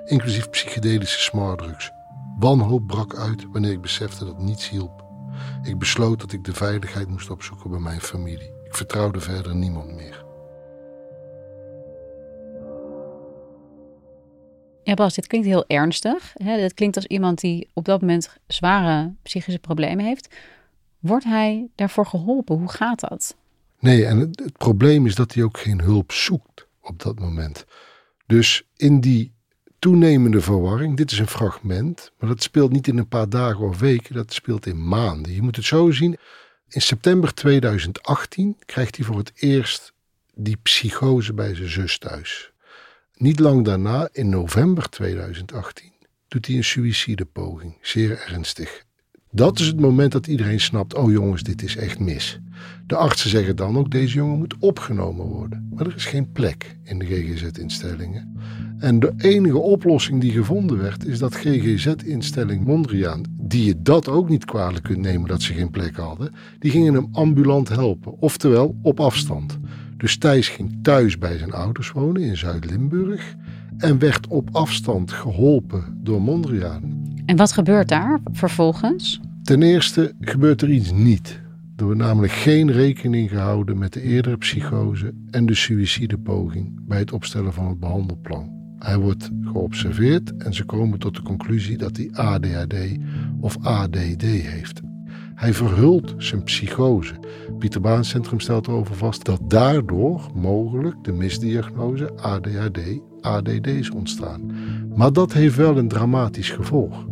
inclusief 0.06 0.50
psychedelische 0.50 1.20
smartdrugs. 1.20 1.98
Wanhoop 2.40 2.88
brak 2.88 3.16
uit 3.16 3.46
wanneer 3.52 3.72
ik 3.72 3.82
besefte 3.82 4.26
dat 4.26 4.40
niets 4.40 4.70
hielp. 4.70 5.06
Ik 5.64 5.78
besloot 5.78 6.20
dat 6.20 6.32
ik 6.32 6.44
de 6.44 6.54
veiligheid 6.54 7.08
moest 7.08 7.30
opzoeken 7.30 7.70
bij 7.70 7.80
mijn 7.80 8.02
familie. 8.02 8.52
Ik 8.64 8.76
vertrouwde 8.76 9.20
verder 9.20 9.56
niemand 9.56 9.92
meer. 9.92 10.26
Ja, 14.84 14.94
Bas, 14.94 15.14
dit 15.14 15.28
klinkt 15.28 15.48
heel 15.48 15.68
ernstig. 15.68 16.34
Hè? 16.34 16.58
Dit 16.58 16.74
klinkt 16.74 16.96
als 16.96 17.06
iemand 17.06 17.40
die 17.40 17.70
op 17.74 17.86
dat 17.86 18.02
moment 18.02 18.38
zware 18.48 19.14
psychische 19.22 19.60
problemen 19.60 20.06
heeft. 20.06 20.36
Wordt 21.00 21.26
hij 21.26 21.68
daarvoor 21.76 22.06
geholpen? 22.06 22.58
Hoe 22.58 22.70
gaat 22.72 23.00
dat? 23.00 23.36
Nee, 23.80 24.06
en 24.06 24.18
het, 24.18 24.40
het 24.40 24.58
probleem 24.58 25.06
is 25.06 25.16
dat 25.16 25.34
hij 25.34 25.44
ook 25.44 25.58
geen 25.58 25.82
hulp 25.82 26.12
zoekt 26.12 26.68
op 26.82 27.02
dat 27.02 27.20
moment. 27.20 27.66
Dus 28.26 28.64
in 28.76 29.00
die 29.00 29.34
toenemende 29.80 30.42
verwarring, 30.42 30.98
dit 30.98 31.12
is 31.12 31.20
een 31.20 31.28
fragment, 31.28 32.12
maar 32.20 32.30
dat 32.30 32.44
speelt 32.44 32.72
niet 32.72 32.88
in 32.88 32.98
een 32.98 33.08
paar 33.08 33.30
dagen 33.30 33.68
of 33.68 33.80
weken, 33.80 34.16
dat 34.16 34.34
speelt 34.34 34.66
in 34.66 34.88
maanden. 34.88 35.34
Je 35.34 35.42
moet 35.42 35.56
het 35.56 35.66
zo 35.66 35.92
zien. 35.92 36.18
In 36.68 36.82
september 36.82 37.34
2018 37.34 38.58
krijgt 38.66 38.96
hij 38.96 39.06
voor 39.06 39.18
het 39.18 39.32
eerst 39.36 39.94
die 40.34 40.58
psychose 40.58 41.34
bij 41.34 41.56
zijn 41.56 41.70
zus 41.70 41.98
thuis. 41.98 42.52
Niet 43.16 43.40
lang 43.40 43.66
daarna, 43.66 44.10
in 44.12 44.30
november 44.30 44.90
2018, 44.90 45.92
doet 46.28 46.46
hij 46.46 46.56
een 46.56 46.64
suïcidepoging, 46.64 47.78
zeer 47.82 48.20
ernstig. 48.28 48.88
Dat 49.32 49.60
is 49.60 49.68
het 49.68 49.80
moment 49.80 50.12
dat 50.12 50.28
iedereen 50.28 50.60
snapt: 50.60 50.96
oh 50.96 51.12
jongens, 51.12 51.44
dit 51.44 51.64
is 51.64 51.76
echt 51.76 52.00
mis. 52.00 52.40
De 52.88 52.96
artsen 52.96 53.30
zeggen 53.30 53.56
dan 53.56 53.78
ook: 53.78 53.92
deze 53.92 54.16
jongen 54.16 54.38
moet 54.38 54.56
opgenomen 54.60 55.26
worden. 55.26 55.70
Maar 55.74 55.86
er 55.86 55.96
is 55.96 56.06
geen 56.06 56.32
plek 56.32 56.78
in 56.84 57.00
de 57.00 57.06
GGZ-instellingen. 57.06 58.38
En 58.80 59.00
de 59.00 59.14
enige 59.18 59.58
oplossing 59.58 60.22
die 60.22 60.32
gevonden 60.32 60.78
werd, 60.78 61.06
is 61.06 61.20
dat 61.20 61.36
GGZ-instelling 61.36 62.66
Mondriaan, 62.66 63.24
die 63.32 63.66
je 63.66 63.82
dat 63.82 64.08
ook 64.08 64.30
niet 64.30 64.46
kwalijk 64.46 64.84
kunt 64.84 65.00
nemen 65.00 65.28
dat 65.28 65.42
ze 65.42 65.54
geen 65.54 65.70
plek 65.70 65.96
hadden, 65.96 66.34
die 66.60 66.72
gingen 66.72 66.94
hem 66.94 67.08
ambulant 67.12 67.70
helpen, 67.70 68.20
oftewel 68.20 68.76
op 68.82 69.00
afstand. 69.00 69.60
Dus 69.98 70.18
Thijs 70.18 70.48
ging 70.48 70.80
thuis 70.82 71.18
bij 71.18 71.38
zijn 71.38 71.54
ouders 71.54 71.92
wonen 71.92 72.22
in 72.22 72.38
Zuid-Limburg 72.38 73.36
en 73.78 74.00
werd 74.00 74.28
op 74.28 74.50
afstand 74.52 75.12
geholpen 75.12 76.00
door 76.04 76.22
Mondriaan. 76.22 77.09
En 77.30 77.36
wat 77.36 77.52
gebeurt 77.52 77.88
daar 77.88 78.20
vervolgens? 78.32 79.20
Ten 79.44 79.62
eerste 79.62 80.14
gebeurt 80.20 80.62
er 80.62 80.70
iets 80.70 80.92
niet. 80.92 81.42
Er 81.76 81.84
wordt 81.84 82.00
namelijk 82.00 82.34
geen 82.34 82.72
rekening 82.72 83.30
gehouden 83.30 83.78
met 83.78 83.94
de 83.94 84.02
eerdere 84.02 84.38
psychose 84.38 85.14
en 85.32 85.46
de 85.46 85.56
suïcidepoging 85.56 86.88
bij 86.88 86.98
het 87.00 87.12
opstellen 87.12 87.54
van 87.54 87.68
het 87.68 87.80
behandelplan. 87.80 88.50
Hij 88.80 88.98
wordt 88.98 89.30
geobserveerd 89.44 90.38
en 90.38 90.54
ze 90.54 90.64
komen 90.64 91.00
tot 91.00 91.16
de 91.16 91.22
conclusie 91.22 91.78
dat 91.78 91.98
hij 91.98 92.10
ADHD 92.12 92.76
of 93.40 93.58
ADD 93.62 94.22
heeft. 94.22 94.82
Hij 95.36 95.54
verhult 95.54 96.14
zijn 96.18 96.44
psychose. 96.44 97.14
Pieter 97.60 97.82
Baan 97.82 98.06
Centrum 98.06 98.40
stelt 98.40 98.68
erover 98.68 98.96
vast 98.96 99.26
dat 99.26 99.50
daardoor 99.50 100.30
mogelijk 100.34 101.04
de 101.04 101.12
misdiagnose 101.12 102.14
ADHD, 102.16 102.80
ADD 103.22 103.68
is 103.68 103.90
ontstaan. 103.90 104.52
Maar 104.96 105.14
dat 105.14 105.34
heeft 105.34 105.56
wel 105.56 105.78
een 105.78 105.88
dramatisch 105.88 106.50
gevolg. 106.50 107.06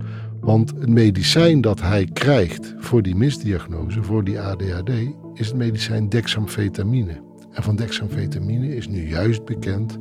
Want 0.47 0.69
het 0.79 0.89
medicijn 0.89 1.61
dat 1.61 1.81
hij 1.81 2.09
krijgt 2.13 2.73
voor 2.77 3.01
die 3.01 3.15
misdiagnose, 3.15 4.03
voor 4.03 4.23
die 4.23 4.39
ADHD, 4.39 4.89
is 5.33 5.47
het 5.47 5.55
medicijn 5.55 6.09
dexamfetamine. 6.09 7.21
En 7.51 7.63
van 7.63 7.75
dexamfetamine 7.75 8.75
is 8.75 8.87
nu 8.87 9.07
juist 9.07 9.45
bekend 9.45 9.97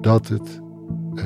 dat 0.00 0.28
het 0.28 0.60
uh, 1.14 1.24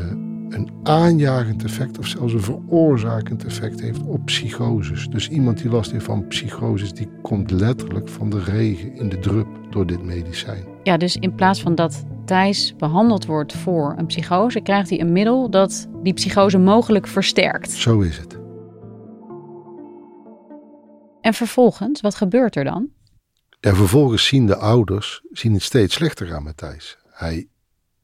een 0.49 0.71
aanjagend 0.83 1.65
effect 1.65 1.99
of 1.99 2.07
zelfs 2.07 2.33
een 2.33 2.43
veroorzakend 2.43 3.45
effect 3.45 3.81
heeft 3.81 4.03
op 4.03 4.25
psychoses. 4.25 5.09
Dus 5.09 5.29
iemand 5.29 5.63
die 5.63 5.71
last 5.71 5.93
heeft 5.93 6.05
van 6.05 6.27
psychoses, 6.27 6.93
die 6.93 7.09
komt 7.23 7.51
letterlijk 7.51 8.09
van 8.09 8.31
de 8.31 8.41
regen 8.41 8.95
in 8.95 9.09
de 9.09 9.19
drup 9.19 9.49
door 9.71 9.87
dit 9.87 10.03
medicijn. 10.03 10.65
Ja, 10.83 10.97
dus 10.97 11.17
in 11.17 11.35
plaats 11.35 11.63
van 11.63 11.75
dat 11.75 12.05
Thijs 12.25 12.75
behandeld 12.79 13.27
wordt 13.27 13.53
voor 13.53 13.95
een 13.97 14.07
psychose, 14.07 14.61
krijgt 14.61 14.91
hij 14.91 15.01
een 15.01 15.13
middel 15.13 15.51
dat 15.51 15.89
die 16.03 16.13
psychose 16.13 16.59
mogelijk 16.59 17.07
versterkt. 17.07 17.71
Zo 17.71 18.01
is 18.01 18.19
het. 18.19 18.41
En 21.23 21.35
vervolgens, 21.35 22.01
wat 22.01 22.15
gebeurt 22.15 22.57
er 22.57 22.65
dan? 22.65 22.89
Ja, 23.61 23.75
vervolgens 23.75 24.27
zien 24.27 24.47
de 24.47 24.57
ouders 24.57 25.23
zien 25.31 25.53
het 25.53 25.63
steeds 25.63 25.95
slechter 25.95 26.27
gaan 26.27 26.43
met 26.43 26.57
Thijs. 26.57 26.99
Hij 27.11 27.49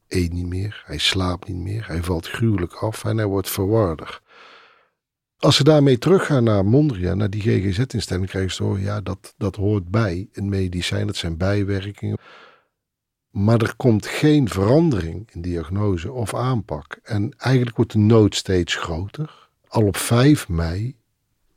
eet 0.07 0.33
niet 0.33 0.45
meer, 0.45 0.83
hij 0.85 0.97
slaapt 0.97 1.47
niet 1.47 1.57
meer, 1.57 1.87
hij 1.87 2.03
valt 2.03 2.27
gruwelijk 2.27 2.73
af 2.73 3.05
en 3.05 3.17
hij 3.17 3.25
wordt 3.25 3.49
verwarder. 3.49 4.21
Als 5.37 5.55
ze 5.55 5.63
daarmee 5.63 5.97
teruggaan 5.97 6.43
naar 6.43 6.65
Mondriaan, 6.65 7.17
naar 7.17 7.29
die 7.29 7.41
GGZ-instelling, 7.41 8.29
krijgen 8.29 8.51
ze 8.51 8.63
horen, 8.63 8.81
ja, 8.81 9.01
dat, 9.01 9.33
dat 9.37 9.55
hoort 9.55 9.89
bij 9.89 10.29
een 10.31 10.49
medicijn, 10.49 11.07
dat 11.07 11.15
zijn 11.15 11.37
bijwerkingen. 11.37 12.17
Maar 13.29 13.61
er 13.61 13.75
komt 13.75 14.05
geen 14.05 14.49
verandering 14.49 15.29
in 15.31 15.41
diagnose 15.41 16.11
of 16.11 16.33
aanpak. 16.35 16.99
En 17.03 17.33
eigenlijk 17.37 17.75
wordt 17.75 17.91
de 17.91 17.97
nood 17.97 18.35
steeds 18.35 18.75
groter. 18.75 19.49
Al 19.67 19.85
op 19.85 19.97
5 19.97 20.47
mei 20.49 20.98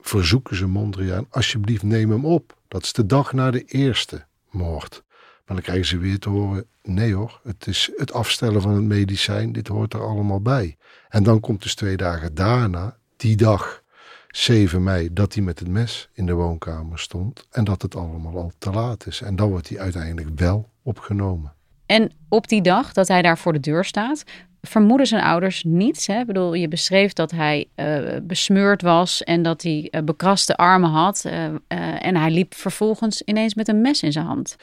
verzoeken 0.03 0.57
ze 0.57 0.67
Mondriaan, 0.67 1.27
alsjeblieft 1.31 1.83
neem 1.83 2.11
hem 2.11 2.25
op. 2.25 2.57
Dat 2.69 2.83
is 2.83 2.93
de 2.93 3.07
dag 3.07 3.33
na 3.33 3.51
de 3.51 3.65
eerste 3.65 4.25
moord. 4.51 5.03
Maar 5.47 5.57
dan 5.57 5.61
krijgen 5.61 5.87
ze 5.87 5.99
weer 5.99 6.19
te 6.19 6.29
horen: 6.29 6.67
nee 6.83 7.15
hoor, 7.15 7.41
het 7.45 7.67
is 7.67 7.91
het 7.97 8.13
afstellen 8.13 8.63
van 8.63 8.75
het 8.75 8.85
medicijn, 8.85 9.53
dit 9.53 9.69
hoort 9.69 9.95
er 9.95 10.07
allemaal 10.07 10.41
bij. 10.41 10.77
En 11.09 11.23
dan 11.23 11.41
komt 11.41 11.63
dus 11.63 11.75
twee 11.75 11.97
dagen 11.97 12.35
daarna, 12.35 12.97
die 13.17 13.37
dag, 13.37 13.83
7 14.29 14.83
mei, 14.83 15.13
dat 15.13 15.35
hij 15.35 15.43
met 15.43 15.59
het 15.59 15.69
mes 15.69 16.09
in 16.13 16.27
de 16.27 16.33
woonkamer 16.33 16.99
stond 16.99 17.47
en 17.51 17.65
dat 17.65 17.83
het 17.83 17.97
allemaal 17.97 18.37
al 18.37 18.53
te 18.59 18.71
laat 18.71 19.07
is. 19.07 19.21
En 19.21 19.37
dan 19.37 19.51
wordt 19.51 19.69
hij 19.69 19.79
uiteindelijk 19.79 20.39
wel 20.39 20.71
opgenomen. 20.83 21.53
En 21.87 22.13
op 22.29 22.49
die 22.49 22.63
dag 22.63 22.93
dat 22.93 23.09
hij 23.09 23.23
daar 23.23 23.39
voor 23.39 23.53
de 23.53 23.61
deur 23.61 23.85
staat, 23.85 24.25
vermoeden 24.69 25.07
zijn 25.07 25.23
ouders 25.23 25.63
niets. 25.67 26.07
Hè? 26.07 26.21
Ik 26.21 26.27
bedoel, 26.27 26.55
je 26.55 26.69
beschreef 26.69 27.13
dat 27.13 27.31
hij 27.31 27.67
uh, 27.77 28.17
besmeurd 28.23 28.83
was 28.83 29.23
en 29.23 29.43
dat 29.43 29.63
hij 29.63 29.89
uh, 29.91 30.03
bekraste 30.03 30.57
armen 30.57 30.91
had. 30.91 31.25
Uh, 31.27 31.45
en 32.07 32.17
hij 32.17 32.31
liep 32.31 32.55
vervolgens 32.55 33.23
ineens 33.23 33.55
met 33.55 33.69
een 33.69 33.81
mes 33.81 34.03
in 34.03 34.13
zijn 34.13 34.27
hand. 34.27 34.57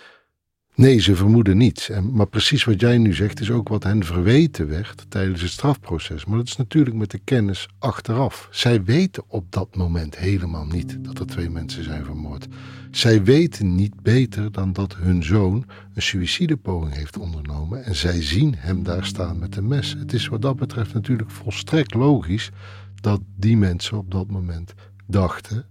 Nee, 0.79 0.99
ze 0.99 1.15
vermoeden 1.15 1.57
niets. 1.57 1.89
Maar 2.11 2.27
precies 2.27 2.63
wat 2.63 2.79
jij 2.79 2.97
nu 2.97 3.13
zegt 3.13 3.39
is 3.39 3.51
ook 3.51 3.67
wat 3.67 3.83
hen 3.83 4.03
verweten 4.03 4.67
werd 4.67 5.05
tijdens 5.09 5.41
het 5.41 5.51
strafproces. 5.51 6.25
Maar 6.25 6.37
dat 6.37 6.47
is 6.47 6.57
natuurlijk 6.57 6.95
met 6.95 7.11
de 7.11 7.19
kennis 7.23 7.67
achteraf. 7.79 8.47
Zij 8.51 8.83
weten 8.83 9.23
op 9.27 9.51
dat 9.51 9.75
moment 9.75 10.17
helemaal 10.17 10.65
niet 10.65 11.03
dat 11.03 11.19
er 11.19 11.25
twee 11.25 11.49
mensen 11.49 11.83
zijn 11.83 12.05
vermoord. 12.05 12.47
Zij 12.91 13.23
weten 13.23 13.75
niet 13.75 14.01
beter 14.01 14.51
dan 14.51 14.73
dat 14.73 14.95
hun 14.95 15.23
zoon 15.23 15.65
een 15.93 16.01
suïcidepoging 16.01 16.95
heeft 16.95 17.17
ondernomen. 17.17 17.83
En 17.83 17.95
zij 17.95 18.21
zien 18.21 18.55
hem 18.57 18.83
daar 18.83 19.05
staan 19.05 19.39
met 19.39 19.55
een 19.55 19.67
mes. 19.67 19.95
Het 19.99 20.13
is 20.13 20.27
wat 20.27 20.41
dat 20.41 20.55
betreft 20.55 20.93
natuurlijk 20.93 21.31
volstrekt 21.31 21.93
logisch 21.93 22.49
dat 22.95 23.21
die 23.35 23.57
mensen 23.57 23.97
op 23.97 24.11
dat 24.11 24.31
moment 24.31 24.73
dachten 25.07 25.65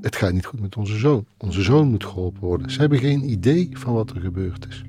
het 0.00 0.16
gaat 0.16 0.32
niet 0.32 0.46
goed 0.46 0.60
met 0.60 0.76
onze 0.76 0.98
zoon. 0.98 1.26
Onze 1.38 1.62
zoon 1.62 1.88
moet 1.88 2.04
geholpen 2.04 2.40
worden. 2.40 2.70
Ze 2.70 2.80
hebben 2.80 2.98
geen 2.98 3.30
idee 3.30 3.68
van 3.72 3.94
wat 3.94 4.10
er 4.10 4.20
gebeurd 4.20 4.66
is. 4.68 4.84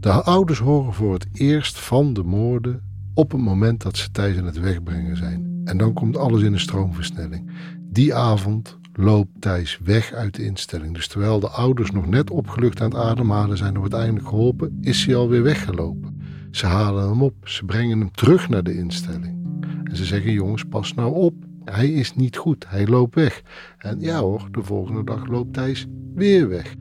De 0.00 0.10
ouders 0.10 0.58
horen 0.58 0.92
voor 0.92 1.12
het 1.12 1.26
eerst 1.32 1.78
van 1.80 2.12
de 2.12 2.22
moorden 2.22 2.82
op 3.14 3.32
het 3.32 3.40
moment 3.40 3.82
dat 3.82 3.96
ze 3.96 4.10
Thijs 4.10 4.38
aan 4.38 4.44
het 4.44 4.58
wegbrengen 4.60 5.16
zijn. 5.16 5.60
En 5.64 5.78
dan 5.78 5.92
komt 5.92 6.16
alles 6.16 6.42
in 6.42 6.52
een 6.52 6.60
stroomversnelling. 6.60 7.50
Die 7.90 8.14
avond 8.14 8.78
loopt 8.92 9.30
Thijs 9.40 9.78
weg 9.84 10.12
uit 10.12 10.34
de 10.34 10.44
instelling. 10.44 10.94
Dus 10.94 11.08
terwijl 11.08 11.40
de 11.40 11.48
ouders 11.48 11.90
nog 11.90 12.06
net 12.06 12.30
opgelucht 12.30 12.80
aan 12.80 12.90
het 12.90 12.98
ademhalen 12.98 13.56
zijn 13.56 13.76
of 13.76 13.80
uiteindelijk 13.80 14.28
geholpen, 14.28 14.78
is 14.80 15.06
hij 15.06 15.16
alweer 15.16 15.42
weggelopen. 15.42 16.20
Ze 16.50 16.66
halen 16.66 17.08
hem 17.08 17.22
op, 17.22 17.34
ze 17.48 17.64
brengen 17.64 17.98
hem 17.98 18.12
terug 18.12 18.48
naar 18.48 18.62
de 18.62 18.76
instelling. 18.76 19.46
En 19.84 19.96
ze 19.96 20.04
zeggen: 20.04 20.32
Jongens, 20.32 20.64
pas 20.64 20.94
nou 20.94 21.14
op. 21.14 21.34
Hij 21.70 21.88
is 21.88 22.14
niet 22.14 22.36
goed, 22.36 22.64
hij 22.68 22.86
loopt 22.86 23.14
weg. 23.14 23.42
En 23.78 24.00
ja 24.00 24.18
hoor, 24.20 24.48
de 24.50 24.62
volgende 24.62 25.04
dag 25.04 25.26
loopt 25.26 25.54
Thijs 25.54 25.86
weer 26.14 26.48
weg. 26.48 26.74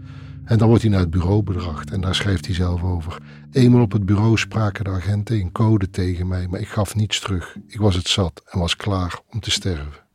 En 0.46 0.58
dan 0.58 0.68
wordt 0.68 0.82
hij 0.84 0.92
naar 0.92 1.00
het 1.00 1.10
bureau 1.10 1.44
bedracht 1.44 1.92
en 1.92 2.02
daar 2.02 2.16
schrijft 2.16 2.46
hij 2.46 2.56
zelf 2.56 2.84
over. 2.84 3.22
Eenmaal 3.52 3.82
op 3.82 3.92
het 3.92 4.06
bureau 4.06 4.38
spraken 4.38 4.84
de 4.84 4.90
agenten 4.90 5.40
in 5.40 5.52
code 5.52 5.90
tegen 5.90 6.28
mij, 6.28 6.48
maar 6.48 6.60
ik 6.60 6.68
gaf 6.68 6.96
niets 6.96 7.20
terug. 7.20 7.58
Ik 7.68 7.80
was 7.80 7.96
het 7.96 8.08
zat 8.08 8.42
en 8.46 8.60
was 8.60 8.76
klaar 8.76 9.20
om 9.30 9.40
te 9.40 9.52
sterven. 9.52 10.06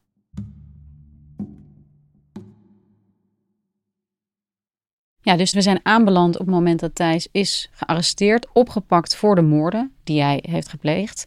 Ja, 5.21 5.37
dus 5.37 5.53
we 5.53 5.61
zijn 5.61 5.81
aanbeland 5.83 6.35
op 6.35 6.47
het 6.47 6.55
moment 6.55 6.81
dat 6.81 6.95
Thijs 6.95 7.29
is 7.33 7.71
gearresteerd, 7.73 8.47
opgepakt 8.53 9.17
voor 9.17 9.35
de 9.35 9.43
moorden 9.43 9.93
die 10.05 10.23
hij 10.23 10.45
heeft 10.49 10.69
gepleegd. 10.69 11.25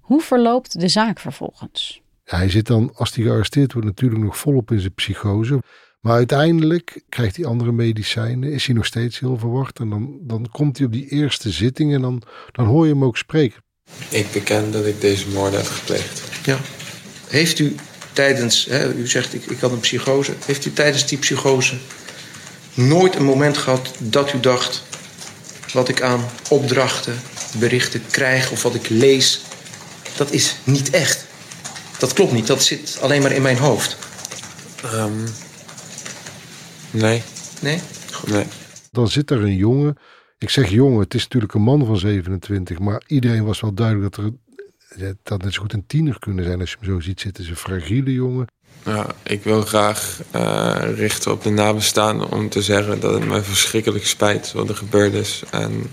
Hoe 0.00 0.20
verloopt 0.20 0.80
de 0.80 0.88
zaak 0.88 1.18
vervolgens? 1.18 2.01
Hij 2.36 2.50
zit 2.50 2.66
dan, 2.66 2.90
als 2.94 3.14
hij 3.14 3.24
gearresteerd 3.24 3.72
wordt, 3.72 3.88
natuurlijk 3.88 4.22
nog 4.22 4.36
volop 4.36 4.70
in 4.70 4.80
zijn 4.80 4.94
psychose. 4.94 5.62
Maar 6.00 6.14
uiteindelijk 6.14 7.02
krijgt 7.08 7.36
hij 7.36 7.44
andere 7.44 7.72
medicijnen, 7.72 8.52
is 8.52 8.66
hij 8.66 8.74
nog 8.74 8.86
steeds 8.86 9.18
heel 9.18 9.38
verward. 9.38 9.78
En 9.78 9.88
dan, 9.90 10.18
dan 10.20 10.48
komt 10.50 10.76
hij 10.76 10.86
op 10.86 10.92
die 10.92 11.08
eerste 11.08 11.50
zitting 11.50 11.94
en 11.94 12.00
dan, 12.00 12.22
dan 12.52 12.66
hoor 12.66 12.86
je 12.86 12.92
hem 12.92 13.04
ook 13.04 13.16
spreken. 13.16 13.62
Ik 14.08 14.26
beken 14.32 14.72
dat 14.72 14.86
ik 14.86 15.00
deze 15.00 15.28
moorden 15.28 15.60
heb 15.60 15.68
gepleegd. 15.68 16.22
Ja. 16.44 16.58
Heeft 17.28 17.58
u 17.58 17.74
tijdens, 18.12 18.64
hè, 18.64 18.94
u 18.94 19.06
zegt 19.06 19.34
ik, 19.34 19.44
ik 19.44 19.60
had 19.60 19.72
een 19.72 19.80
psychose, 19.80 20.32
heeft 20.44 20.64
u 20.64 20.72
tijdens 20.72 21.06
die 21.06 21.18
psychose 21.18 21.76
nooit 22.74 23.14
een 23.14 23.24
moment 23.24 23.58
gehad 23.58 23.94
dat 23.98 24.32
u 24.32 24.40
dacht: 24.40 24.82
wat 25.72 25.88
ik 25.88 26.02
aan 26.02 26.24
opdrachten, 26.48 27.14
berichten 27.58 28.02
krijg 28.10 28.50
of 28.50 28.62
wat 28.62 28.74
ik 28.74 28.88
lees, 28.88 29.40
dat 30.16 30.32
is 30.32 30.56
niet 30.64 30.90
echt. 30.90 31.30
Dat 31.98 32.12
klopt 32.12 32.32
niet, 32.32 32.46
dat 32.46 32.62
zit 32.62 32.98
alleen 33.00 33.22
maar 33.22 33.32
in 33.32 33.42
mijn 33.42 33.58
hoofd. 33.58 33.96
Um, 34.94 35.24
nee. 36.90 37.22
Nee? 37.60 37.80
Nee. 38.26 38.44
Dan 38.90 39.08
zit 39.08 39.30
er 39.30 39.42
een 39.42 39.56
jongen. 39.56 39.96
Ik 40.38 40.50
zeg 40.50 40.70
jongen, 40.70 41.00
het 41.00 41.14
is 41.14 41.22
natuurlijk 41.22 41.54
een 41.54 41.62
man 41.62 41.86
van 41.86 41.96
27, 41.96 42.78
maar 42.78 43.02
iedereen 43.06 43.44
was 43.44 43.60
wel 43.60 43.74
duidelijk 43.74 44.14
dat 44.14 44.24
er. 44.24 44.32
Dat 45.22 45.42
net 45.42 45.54
zo 45.54 45.60
goed 45.60 45.72
een 45.72 45.86
tiener 45.86 46.18
kunnen 46.18 46.44
zijn 46.44 46.60
als 46.60 46.70
je 46.70 46.76
hem 46.80 46.94
zo 46.94 47.00
ziet 47.00 47.20
zitten. 47.20 47.44
Is 47.44 47.50
een 47.50 47.56
fragiele 47.56 48.12
jongen. 48.12 48.46
Ja, 48.84 49.06
ik 49.22 49.42
wil 49.42 49.62
graag 49.62 50.20
uh, 50.34 50.76
richten 50.94 51.32
op 51.32 51.42
de 51.42 51.50
nabestaanden 51.50 52.30
om 52.30 52.48
te 52.48 52.62
zeggen 52.62 53.00
dat 53.00 53.14
het 53.14 53.24
me 53.24 53.42
verschrikkelijk 53.42 54.06
spijt 54.06 54.52
wat 54.52 54.68
er 54.68 54.76
gebeurd 54.76 55.12
is. 55.12 55.42
En 55.50 55.90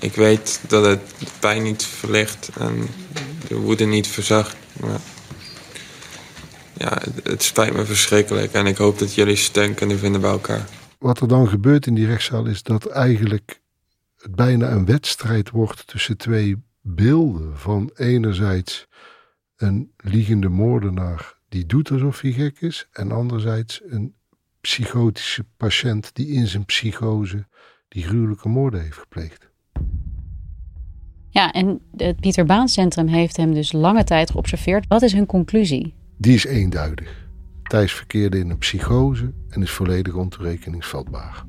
ik 0.00 0.14
weet 0.14 0.60
dat 0.68 0.84
het 0.84 1.00
de 1.18 1.26
pijn 1.38 1.62
niet 1.62 1.84
verlicht 1.84 2.50
en 2.58 2.88
de 3.48 3.54
woede 3.54 3.84
niet 3.84 4.06
verzacht. 4.06 4.56
Maar 4.80 5.00
ja, 6.80 6.98
het, 7.00 7.26
het, 7.26 7.42
spijt 7.42 7.72
me 7.72 7.84
verschrikkelijk 7.84 8.52
en 8.52 8.66
ik 8.66 8.76
hoop 8.76 8.98
dat 8.98 9.14
jullie 9.14 9.36
steun 9.36 9.74
kunnen 9.74 9.98
vinden 9.98 10.20
bij 10.20 10.30
elkaar. 10.30 10.68
Wat 10.98 11.20
er 11.20 11.28
dan 11.28 11.48
gebeurt 11.48 11.86
in 11.86 11.94
die 11.94 12.06
rechtszaal 12.06 12.46
is 12.46 12.62
dat 12.62 12.86
eigenlijk 12.86 13.60
het 14.16 14.34
bijna 14.34 14.70
een 14.70 14.84
wedstrijd 14.84 15.50
wordt 15.50 15.86
tussen 15.86 16.16
twee 16.16 16.56
beelden. 16.80 17.58
Van 17.58 17.90
enerzijds 17.94 18.86
een 19.56 19.92
liegende 19.96 20.48
moordenaar 20.48 21.38
die 21.48 21.66
doet 21.66 21.90
alsof 21.90 22.20
hij 22.20 22.32
gek 22.32 22.60
is. 22.60 22.88
En 22.92 23.12
anderzijds 23.12 23.80
een 23.84 24.14
psychotische 24.60 25.44
patiënt 25.56 26.10
die 26.14 26.26
in 26.26 26.46
zijn 26.46 26.64
psychose 26.64 27.46
die 27.88 28.02
gruwelijke 28.02 28.48
moorden 28.48 28.82
heeft 28.82 28.98
gepleegd. 28.98 29.48
Ja, 31.30 31.52
en 31.52 31.80
het 31.96 32.20
Pieter 32.20 32.44
Baan 32.44 32.68
Centrum 32.68 33.06
heeft 33.06 33.36
hem 33.36 33.54
dus 33.54 33.72
lange 33.72 34.04
tijd 34.04 34.30
geobserveerd. 34.30 34.86
Wat 34.88 35.02
is 35.02 35.12
hun 35.12 35.26
conclusie? 35.26 35.98
Die 36.20 36.34
is 36.34 36.44
eenduidig. 36.44 37.28
Thijs 37.62 37.92
verkeerde 37.92 38.38
in 38.38 38.50
een 38.50 38.58
psychose 38.58 39.32
en 39.48 39.62
is 39.62 39.70
volledig 39.70 40.14
ontoerekeningsvatbaar. 40.14 41.44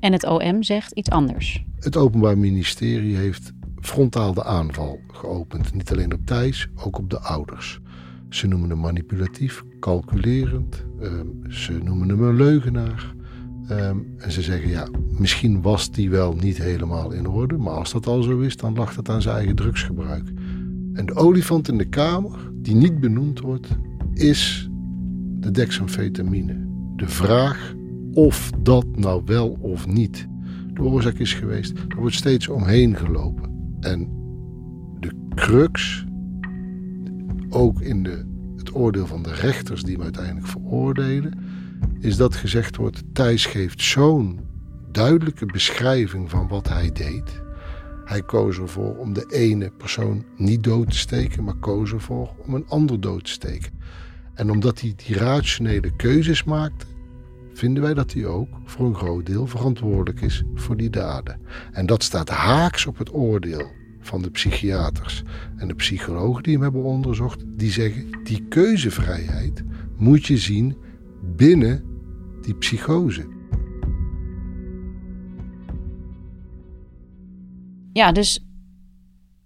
En 0.00 0.12
het 0.12 0.26
OM 0.26 0.62
zegt 0.62 0.92
iets 0.92 1.10
anders. 1.10 1.64
Het 1.78 1.96
Openbaar 1.96 2.38
Ministerie 2.38 3.16
heeft 3.16 3.52
frontaal 3.80 4.34
de 4.34 4.44
aanval 4.44 5.00
geopend. 5.12 5.74
Niet 5.74 5.90
alleen 5.90 6.12
op 6.12 6.26
Thijs, 6.26 6.68
ook 6.74 6.98
op 6.98 7.10
de 7.10 7.18
ouders. 7.18 7.80
Ze 8.28 8.46
noemen 8.46 8.70
hem 8.70 8.78
manipulatief, 8.78 9.62
calculerend. 9.80 10.84
Ehm, 11.00 11.50
ze 11.50 11.72
noemen 11.72 12.08
hem 12.08 12.22
een 12.22 12.36
leugenaar. 12.36 13.14
Ehm, 13.68 13.98
en 14.16 14.32
ze 14.32 14.42
zeggen, 14.42 14.70
ja, 14.70 14.88
misschien 15.18 15.62
was 15.62 15.90
die 15.90 16.10
wel 16.10 16.32
niet 16.32 16.58
helemaal 16.58 17.12
in 17.12 17.28
orde. 17.28 17.56
Maar 17.56 17.74
als 17.74 17.92
dat 17.92 18.06
al 18.06 18.22
zo 18.22 18.38
is, 18.38 18.56
dan 18.56 18.74
lag 18.74 18.96
het 18.96 19.08
aan 19.08 19.22
zijn 19.22 19.36
eigen 19.36 19.56
drugsgebruik. 19.56 20.28
En 20.92 21.06
de 21.06 21.14
olifant 21.14 21.68
in 21.68 21.78
de 21.78 21.88
kamer, 21.88 22.50
die 22.52 22.74
niet 22.74 23.00
benoemd 23.00 23.40
wordt, 23.40 23.68
is 24.14 24.70
de 25.40 25.50
dexamfetamine. 25.50 26.66
De 26.96 27.08
vraag 27.08 27.74
of 28.12 28.50
dat 28.58 28.96
nou 28.96 29.22
wel 29.24 29.56
of 29.60 29.86
niet 29.86 30.28
de 30.74 30.82
oorzaak 30.82 31.18
is 31.18 31.34
geweest, 31.34 31.78
er 31.88 31.96
wordt 31.96 32.14
steeds 32.14 32.48
omheen 32.48 32.96
gelopen. 32.96 33.76
En 33.80 34.08
de 35.00 35.10
crux 35.34 36.04
ook 37.48 37.80
in 37.80 38.02
de, 38.02 38.24
het 38.56 38.74
oordeel 38.74 39.06
van 39.06 39.22
de 39.22 39.34
rechters 39.34 39.82
die 39.82 39.94
hem 39.94 40.02
uiteindelijk 40.02 40.46
veroordelen, 40.46 41.38
is 42.00 42.16
dat 42.16 42.34
gezegd 42.34 42.76
wordt: 42.76 43.02
Thijs 43.12 43.46
geeft 43.46 43.82
zo'n 43.82 44.40
duidelijke 44.92 45.46
beschrijving 45.46 46.30
van 46.30 46.48
wat 46.48 46.68
hij 46.68 46.92
deed. 46.92 47.42
Hij 48.12 48.22
koos 48.22 48.58
ervoor 48.58 48.96
om 48.96 49.12
de 49.12 49.26
ene 49.28 49.70
persoon 49.76 50.24
niet 50.36 50.62
dood 50.64 50.90
te 50.90 50.98
steken, 50.98 51.44
maar 51.44 51.54
koos 51.54 51.92
ervoor 51.92 52.34
om 52.46 52.54
een 52.54 52.68
ander 52.68 53.00
dood 53.00 53.24
te 53.24 53.30
steken. 53.30 53.72
En 54.34 54.50
omdat 54.50 54.80
hij 54.80 54.92
die 55.06 55.16
rationele 55.16 55.96
keuzes 55.96 56.44
maakte, 56.44 56.86
vinden 57.52 57.82
wij 57.82 57.94
dat 57.94 58.12
hij 58.12 58.26
ook 58.26 58.48
voor 58.64 58.86
een 58.86 58.94
groot 58.94 59.26
deel 59.26 59.46
verantwoordelijk 59.46 60.20
is 60.20 60.42
voor 60.54 60.76
die 60.76 60.90
daden. 60.90 61.40
En 61.72 61.86
dat 61.86 62.02
staat 62.02 62.28
haaks 62.28 62.86
op 62.86 62.98
het 62.98 63.14
oordeel 63.14 63.70
van 64.00 64.22
de 64.22 64.30
psychiaters 64.30 65.22
en 65.56 65.68
de 65.68 65.74
psychologen 65.74 66.42
die 66.42 66.52
hem 66.52 66.62
hebben 66.62 66.82
onderzocht, 66.82 67.44
die 67.46 67.70
zeggen 67.70 68.06
die 68.24 68.46
keuzevrijheid 68.48 69.62
moet 69.96 70.26
je 70.26 70.36
zien 70.36 70.76
binnen 71.36 71.84
die 72.42 72.54
psychose. 72.54 73.26
Ja, 77.92 78.12
dus 78.12 78.44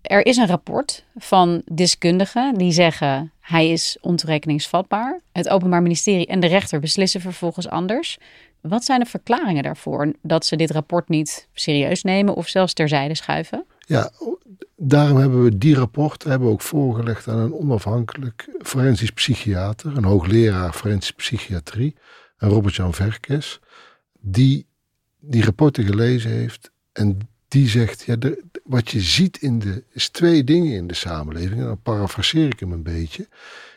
er 0.02 0.26
is 0.26 0.36
een 0.36 0.46
rapport 0.46 1.04
van 1.16 1.62
deskundigen 1.72 2.54
die 2.54 2.72
zeggen 2.72 3.32
hij 3.40 3.70
is 3.70 3.98
ontoerekeningsvatbaar. 4.00 5.20
Het 5.32 5.48
Openbaar 5.48 5.82
Ministerie 5.82 6.26
en 6.26 6.40
de 6.40 6.46
rechter 6.46 6.80
beslissen 6.80 7.20
vervolgens 7.20 7.68
anders. 7.68 8.18
Wat 8.60 8.84
zijn 8.84 9.00
de 9.00 9.06
verklaringen 9.06 9.62
daarvoor 9.62 10.12
dat 10.22 10.46
ze 10.46 10.56
dit 10.56 10.70
rapport 10.70 11.08
niet 11.08 11.48
serieus 11.52 12.02
nemen 12.02 12.34
of 12.34 12.48
zelfs 12.48 12.72
terzijde 12.72 13.14
schuiven? 13.14 13.64
Ja, 13.78 14.10
daarom 14.76 15.18
hebben 15.18 15.44
we 15.44 15.58
die 15.58 15.74
rapport 15.74 16.24
hebben 16.24 16.48
we 16.48 16.54
ook 16.54 16.62
voorgelegd 16.62 17.28
aan 17.28 17.38
een 17.38 17.54
onafhankelijk 17.54 18.48
forensisch 18.62 19.10
psychiater, 19.10 19.96
een 19.96 20.04
hoogleraar 20.04 20.72
forensische 20.72 21.14
psychiatrie, 21.14 21.96
Robert-Jan 22.36 22.94
Verkes, 22.94 23.60
die 24.20 24.66
die 25.20 25.44
rapporten 25.44 25.84
gelezen 25.84 26.30
heeft 26.30 26.70
en 26.92 27.18
die 27.56 27.68
zegt, 27.68 28.02
ja, 28.02 28.16
wat 28.64 28.90
je 28.90 29.00
ziet 29.00 29.36
in 29.36 29.58
de, 29.58 29.82
is 29.92 30.08
twee 30.08 30.44
dingen 30.44 30.72
in 30.72 30.86
de 30.86 30.94
samenleving, 30.94 31.60
en 31.60 31.66
dan 31.66 31.82
parafraseer 31.82 32.46
ik 32.46 32.60
hem 32.60 32.72
een 32.72 32.82
beetje, 32.82 33.28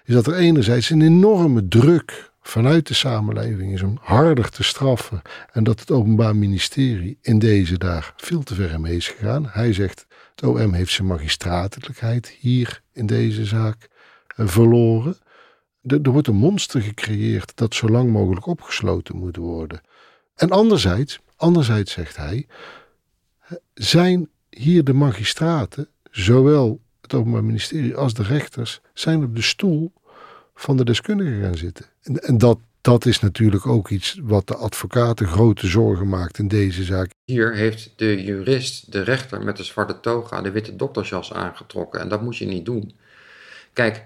is 0.05 0.13
dat 0.13 0.27
er 0.27 0.35
enerzijds 0.35 0.89
een 0.89 1.01
enorme 1.01 1.67
druk 1.67 2.31
vanuit 2.41 2.87
de 2.87 2.93
samenleving 2.93 3.73
is 3.73 3.81
om 3.81 3.97
harder 4.01 4.49
te 4.49 4.63
straffen. 4.63 5.21
En 5.51 5.63
dat 5.63 5.79
het 5.79 5.91
Openbaar 5.91 6.35
Ministerie 6.35 7.17
in 7.21 7.39
deze 7.39 7.77
daar 7.77 8.13
veel 8.17 8.43
te 8.43 8.55
ver 8.55 8.79
mee 8.79 8.95
is 8.95 9.07
gegaan. 9.07 9.45
Hij 9.49 9.73
zegt, 9.73 10.05
het 10.35 10.43
OM 10.43 10.73
heeft 10.73 10.91
zijn 10.91 11.07
magistratelijkheid 11.07 12.27
hier 12.27 12.81
in 12.93 13.05
deze 13.05 13.45
zaak 13.45 13.87
uh, 14.37 14.47
verloren. 14.47 15.17
Er, 15.81 15.99
er 16.01 16.11
wordt 16.11 16.27
een 16.27 16.35
monster 16.35 16.81
gecreëerd 16.81 17.51
dat 17.55 17.75
zo 17.75 17.87
lang 17.87 18.11
mogelijk 18.11 18.45
opgesloten 18.45 19.17
moet 19.17 19.35
worden. 19.35 19.81
En 20.35 20.49
anderzijds, 20.49 21.19
anderzijds 21.35 21.91
zegt 21.91 22.17
hij, 22.17 22.47
zijn 23.73 24.29
hier 24.49 24.83
de 24.83 24.93
magistraten, 24.93 25.87
zowel 26.11 26.79
het 27.01 27.13
Openbaar 27.13 27.43
Ministerie 27.43 27.95
als 27.95 28.13
de 28.13 28.23
rechters, 28.23 28.81
zijn 28.93 29.23
op 29.23 29.35
de 29.35 29.41
stoel 29.41 29.93
van 30.55 30.77
de 30.77 30.85
deskundigen 30.85 31.41
gaan 31.41 31.57
zitten. 31.57 31.85
En, 32.01 32.37
dat, 32.37 32.59
dat 32.81 33.05
is 33.05 33.19
natuurlijk 33.19 33.67
ook 33.67 33.89
iets 33.89 34.19
wat 34.21 34.47
de 34.47 34.55
advocaten 34.55 35.27
grote 35.27 35.67
zorgen 35.67 36.09
maakt 36.09 36.37
in 36.37 36.47
deze 36.47 36.83
zaak. 36.83 37.09
Hier 37.25 37.55
heeft 37.55 37.93
de 37.95 38.23
jurist, 38.23 38.91
de 38.91 39.01
rechter 39.01 39.43
met 39.43 39.57
de 39.57 39.63
zwarte 39.63 39.99
toga, 39.99 40.41
de 40.41 40.51
witte 40.51 40.75
doktersjas 40.75 41.33
aangetrokken. 41.33 41.99
En 41.99 42.09
dat 42.09 42.21
moet 42.21 42.37
je 42.37 42.45
niet 42.45 42.65
doen. 42.65 42.95
Kijk, 43.73 44.05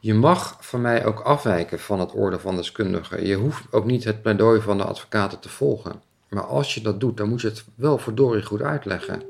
je 0.00 0.14
mag 0.14 0.56
van 0.60 0.80
mij 0.80 1.04
ook 1.04 1.20
afwijken 1.20 1.80
van 1.80 2.00
het 2.00 2.12
orde 2.12 2.38
van 2.38 2.56
deskundigen. 2.56 3.26
Je 3.26 3.34
hoeft 3.34 3.64
ook 3.70 3.84
niet 3.84 4.04
het 4.04 4.22
pleidooi 4.22 4.60
van 4.60 4.78
de 4.78 4.84
advocaten 4.84 5.40
te 5.40 5.48
volgen. 5.48 6.02
Maar 6.32 6.44
als 6.44 6.74
je 6.74 6.80
dat 6.80 7.00
doet, 7.00 7.16
dan 7.16 7.28
moet 7.28 7.40
je 7.40 7.48
het 7.48 7.64
wel 7.74 7.98
verdorie 7.98 8.42
goed 8.42 8.62
uitleggen. 8.62 9.22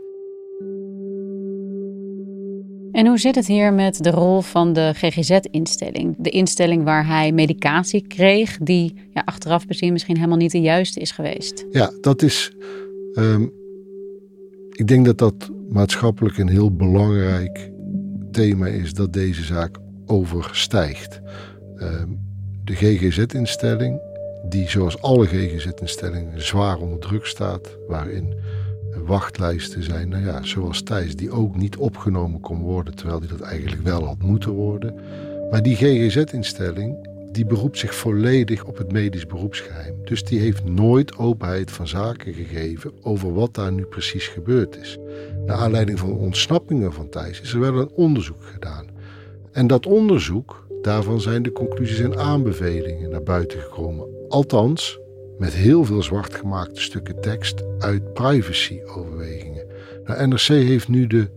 En 2.93 3.07
hoe 3.07 3.19
zit 3.19 3.35
het 3.35 3.47
hier 3.47 3.73
met 3.73 4.03
de 4.03 4.11
rol 4.11 4.41
van 4.41 4.73
de 4.73 4.93
GGZ-instelling? 4.95 6.15
De 6.19 6.31
instelling 6.31 6.85
waar 6.85 7.07
hij 7.07 7.33
medicatie 7.33 8.07
kreeg, 8.07 8.59
die 8.59 8.95
ja, 9.15 9.23
achteraf 9.25 9.67
bezien 9.67 9.93
misschien 9.93 10.17
helemaal 10.17 10.37
niet 10.37 10.51
de 10.53 10.61
juiste 10.61 11.01
is 11.01 11.11
geweest. 11.11 11.67
Ja, 11.71 11.91
dat 12.01 12.23
is. 12.23 12.53
Ehm, 13.15 13.47
ik 14.71 14.87
denk 14.87 15.05
dat 15.05 15.19
dat 15.19 15.51
maatschappelijk 15.69 16.39
een 16.39 16.49
heel 16.49 16.75
belangrijk 16.75 17.71
thema 18.31 18.67
is 18.67 18.93
dat 18.93 19.13
deze 19.13 19.43
zaak 19.43 19.79
overstijgt. 20.07 21.21
Ehm, 21.77 22.09
de 22.65 22.75
GGZ-instelling, 22.75 24.01
die 24.53 24.69
zoals 24.69 25.03
alle 25.03 25.27
GGZ-instellingen 25.27 26.43
zwaar 26.43 26.79
onder 26.79 26.99
druk 26.99 27.27
staat, 27.27 27.77
waarin 27.89 28.35
wachtlijsten 29.05 29.83
zijn, 29.83 30.09
nou 30.09 30.25
ja, 30.25 30.43
zoals 30.43 30.83
Thijs, 30.83 31.17
die 31.17 31.31
ook 31.31 31.57
niet 31.57 31.77
opgenomen 31.77 32.41
kon 32.41 32.61
worden, 32.61 32.95
terwijl 32.95 33.21
die 33.21 33.29
dat 33.29 33.41
eigenlijk 33.41 33.83
wel 33.83 34.05
had 34.05 34.23
moeten 34.23 34.51
worden. 34.51 34.95
Maar 35.51 35.63
die 35.63 35.77
GGZ-instelling, 35.77 37.09
die 37.33 37.47
beroept 37.47 37.79
zich 37.79 37.95
volledig 37.95 38.65
op 38.65 38.77
het 38.79 38.93
medisch 38.93 39.27
beroepsgeheim. 39.27 39.95
Dus 40.05 40.25
die 40.25 40.41
heeft 40.41 40.65
nooit 40.65 41.17
openheid 41.17 41.71
van 41.71 41.89
zaken 41.89 42.35
gegeven 42.35 42.93
over 43.03 43.35
wat 43.35 43.55
daar 43.55 43.73
nu 43.73 43.85
precies 43.85 44.27
gebeurd 44.27 44.77
is. 44.77 44.99
Naar 45.47 45.57
aanleiding 45.57 45.99
van 45.99 46.13
ontsnappingen 46.13 46.93
van 46.93 47.09
Thijs 47.09 47.41
is 47.41 47.53
er 47.53 47.61
wel 47.61 47.79
een 47.79 47.93
onderzoek 47.95 48.45
gedaan. 48.45 48.92
En 49.53 49.67
dat 49.67 49.87
onderzoek, 49.87 50.67
daarvan 50.83 51.21
zijn 51.21 51.43
de 51.43 51.53
conclusies 51.53 51.99
en 51.99 52.19
aanbevelingen 52.19 53.11
naar 53.11 53.23
buiten 53.23 53.61
gekomen. 53.61 54.07
Althans, 54.29 54.99
met 55.39 55.53
heel 55.53 55.85
veel 55.85 56.03
zwart 56.03 56.35
gemaakte 56.35 56.81
stukken 56.81 57.21
tekst 57.21 57.63
uit 57.79 58.13
privacy-overwegingen. 58.13 59.67
Nou, 60.05 60.27
NRC 60.27 60.47
heeft 60.47 60.89
nu 60.89 61.07
de 61.07 61.31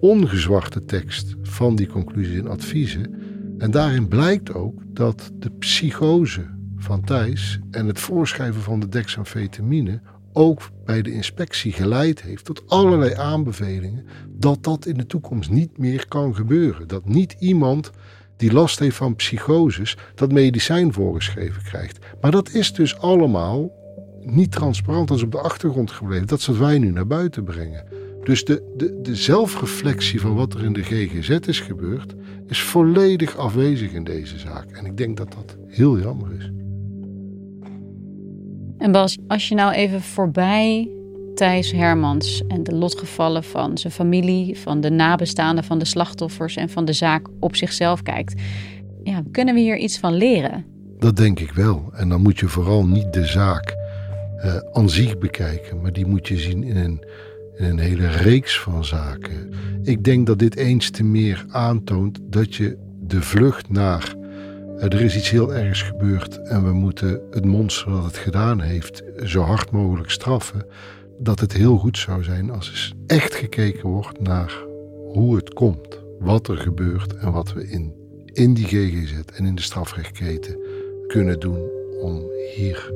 ongezwarte 0.00 0.84
tekst 0.84 1.34
van 1.42 1.76
die 1.76 1.86
conclusies 1.86 2.38
en 2.38 2.48
adviezen. 2.48 3.14
En 3.58 3.70
daarin 3.70 4.08
blijkt 4.08 4.54
ook 4.54 4.80
dat 4.86 5.30
de 5.38 5.50
psychose 5.50 6.44
van 6.76 7.04
Thijs 7.04 7.58
en 7.70 7.86
het 7.86 7.98
voorschrijven 8.00 8.60
van 8.60 8.80
de 8.80 8.88
dexamfetamine 8.88 10.00
ook 10.32 10.70
bij 10.84 11.02
de 11.02 11.12
inspectie 11.12 11.72
geleid 11.72 12.22
heeft 12.22 12.44
tot 12.44 12.62
allerlei 12.68 13.14
aanbevelingen 13.14 14.06
dat 14.28 14.64
dat 14.64 14.86
in 14.86 14.94
de 14.94 15.06
toekomst 15.06 15.50
niet 15.50 15.78
meer 15.78 16.08
kan 16.08 16.34
gebeuren. 16.34 16.88
Dat 16.88 17.04
niet 17.04 17.36
iemand 17.38 17.90
die 18.36 18.52
last 18.52 18.78
heeft 18.78 18.96
van 18.96 19.16
psychoses, 19.16 19.96
dat 20.14 20.32
medicijn 20.32 20.92
voorgeschreven 20.92 21.62
krijgt. 21.62 21.98
Maar 22.20 22.30
dat 22.30 22.52
is 22.52 22.72
dus 22.72 22.98
allemaal 22.98 23.70
niet 24.20 24.52
transparant, 24.52 25.08
dat 25.08 25.16
is 25.16 25.22
op 25.22 25.32
de 25.32 25.38
achtergrond 25.38 25.90
gebleven. 25.90 26.26
Dat 26.26 26.38
is 26.38 26.46
wat 26.46 26.56
wij 26.56 26.78
nu 26.78 26.90
naar 26.90 27.06
buiten 27.06 27.44
brengen. 27.44 27.84
Dus 28.24 28.44
de, 28.44 28.72
de, 28.76 29.00
de 29.02 29.16
zelfreflectie 29.16 30.20
van 30.20 30.34
wat 30.34 30.54
er 30.54 30.64
in 30.64 30.72
de 30.72 30.82
GGZ 30.82 31.30
is 31.30 31.60
gebeurd, 31.60 32.14
is 32.46 32.62
volledig 32.62 33.36
afwezig 33.36 33.92
in 33.92 34.04
deze 34.04 34.38
zaak. 34.38 34.70
En 34.70 34.84
ik 34.84 34.96
denk 34.96 35.16
dat 35.16 35.32
dat 35.32 35.56
heel 35.66 35.98
jammer 35.98 36.32
is. 36.38 36.50
En 38.82 38.92
Bas, 38.92 39.18
als 39.28 39.48
je 39.48 39.54
nou 39.54 39.72
even 39.72 40.00
voorbij 40.00 40.90
Thijs 41.34 41.72
Hermans 41.72 42.42
en 42.48 42.62
de 42.62 42.74
lotgevallen 42.74 43.44
van 43.44 43.78
zijn 43.78 43.92
familie, 43.92 44.58
van 44.58 44.80
de 44.80 44.90
nabestaanden 44.90 45.64
van 45.64 45.78
de 45.78 45.84
slachtoffers 45.84 46.56
en 46.56 46.68
van 46.68 46.84
de 46.84 46.92
zaak 46.92 47.26
op 47.40 47.56
zichzelf 47.56 48.02
kijkt. 48.02 48.40
Ja, 49.02 49.22
kunnen 49.30 49.54
we 49.54 49.60
hier 49.60 49.76
iets 49.76 49.98
van 49.98 50.14
leren? 50.14 50.64
Dat 50.98 51.16
denk 51.16 51.40
ik 51.40 51.52
wel. 51.52 51.90
En 51.92 52.08
dan 52.08 52.20
moet 52.20 52.38
je 52.38 52.48
vooral 52.48 52.86
niet 52.86 53.12
de 53.12 53.26
zaak 53.26 53.76
uh, 54.36 54.56
aan 54.72 54.90
zich 54.90 55.18
bekijken, 55.18 55.80
maar 55.80 55.92
die 55.92 56.06
moet 56.06 56.28
je 56.28 56.36
zien 56.36 56.64
in 56.64 56.76
een, 56.76 57.04
in 57.56 57.64
een 57.64 57.78
hele 57.78 58.08
reeks 58.08 58.60
van 58.60 58.84
zaken. 58.84 59.52
Ik 59.82 60.04
denk 60.04 60.26
dat 60.26 60.38
dit 60.38 60.56
eens 60.56 60.90
te 60.90 61.04
meer 61.04 61.44
aantoont 61.48 62.18
dat 62.22 62.54
je 62.54 62.78
de 63.00 63.22
vlucht 63.22 63.70
naar 63.70 64.14
er 64.78 65.00
is 65.00 65.16
iets 65.16 65.30
heel 65.30 65.54
ergs 65.54 65.82
gebeurd 65.82 66.42
en 66.42 66.64
we 66.64 66.72
moeten 66.72 67.20
het 67.30 67.44
monster 67.44 67.90
dat 67.90 68.04
het 68.04 68.16
gedaan 68.16 68.60
heeft 68.60 69.02
zo 69.24 69.40
hard 69.40 69.70
mogelijk 69.70 70.10
straffen 70.10 70.66
dat 71.18 71.40
het 71.40 71.52
heel 71.52 71.76
goed 71.76 71.98
zou 71.98 72.22
zijn 72.22 72.50
als 72.50 72.68
er 72.68 72.92
echt 73.06 73.34
gekeken 73.34 73.88
wordt 73.88 74.20
naar 74.20 74.64
hoe 75.12 75.36
het 75.36 75.52
komt, 75.52 76.00
wat 76.18 76.48
er 76.48 76.56
gebeurt 76.56 77.16
en 77.16 77.32
wat 77.32 77.52
we 77.52 77.68
in, 77.68 77.94
in 78.32 78.54
die 78.54 78.66
GGZ 78.66 79.14
en 79.34 79.46
in 79.46 79.54
de 79.54 79.62
strafrechtketen 79.62 80.58
kunnen 81.06 81.40
doen 81.40 81.68
om 82.00 82.22
hier 82.54 82.92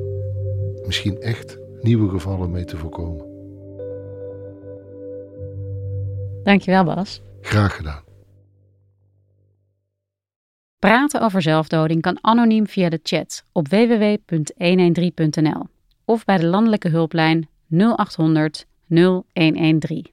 misschien 0.85 1.21
echt 1.21 1.57
nieuwe 1.81 2.09
gevallen 2.09 2.51
mee 2.51 2.65
te 2.65 2.77
voorkomen. 2.77 3.25
Dankjewel 6.43 6.83
Bas. 6.83 7.21
Graag 7.41 7.75
gedaan. 7.75 8.06
Praten 10.79 11.21
over 11.21 11.41
zelfdoding 11.41 12.01
kan 12.01 12.17
anoniem 12.21 12.67
via 12.67 12.89
de 12.89 12.99
chat 13.03 13.43
op 13.51 13.67
www.113.nl 13.67 15.67
of 16.05 16.25
bij 16.25 16.37
de 16.37 16.45
landelijke 16.45 16.89
hulplijn 16.89 17.49
0800 17.69 18.67
0113. 18.87 20.07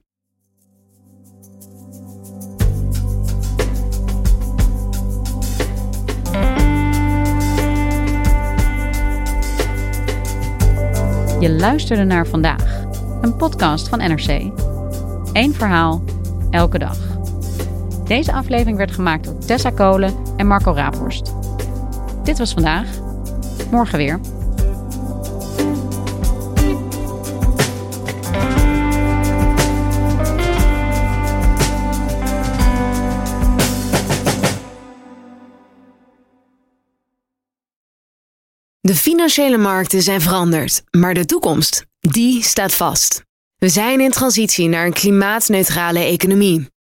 Je 11.39 11.55
luisterde 11.59 12.03
naar 12.03 12.27
vandaag, 12.27 12.83
een 13.21 13.37
podcast 13.37 13.89
van 13.89 13.99
NRC. 13.99 14.29
Eén 15.33 15.53
verhaal, 15.53 16.03
elke 16.49 16.79
dag. 16.79 17.14
Deze 18.07 18.33
aflevering 18.33 18.77
werd 18.77 18.91
gemaakt 18.91 19.23
door 19.23 19.37
Tessa 19.37 19.69
Kolen 19.69 20.15
en 20.37 20.47
Marco 20.47 20.71
Raaphorst. 20.71 21.33
Dit 22.23 22.37
was 22.37 22.53
vandaag. 22.53 22.87
Morgen 23.71 23.97
weer. 23.97 24.19
De 38.81 38.95
financiële 38.95 39.57
markten 39.57 40.01
zijn 40.01 40.21
veranderd, 40.21 40.83
maar 40.91 41.13
de 41.13 41.25
toekomst, 41.25 41.85
die 41.99 42.43
staat 42.43 42.73
vast. 42.73 43.23
We 43.57 43.69
zijn 43.69 43.99
in 43.99 44.11
transitie 44.11 44.67
naar 44.67 44.85
een 44.85 44.93
klimaatneutrale 44.93 45.99
economie. 45.99 46.73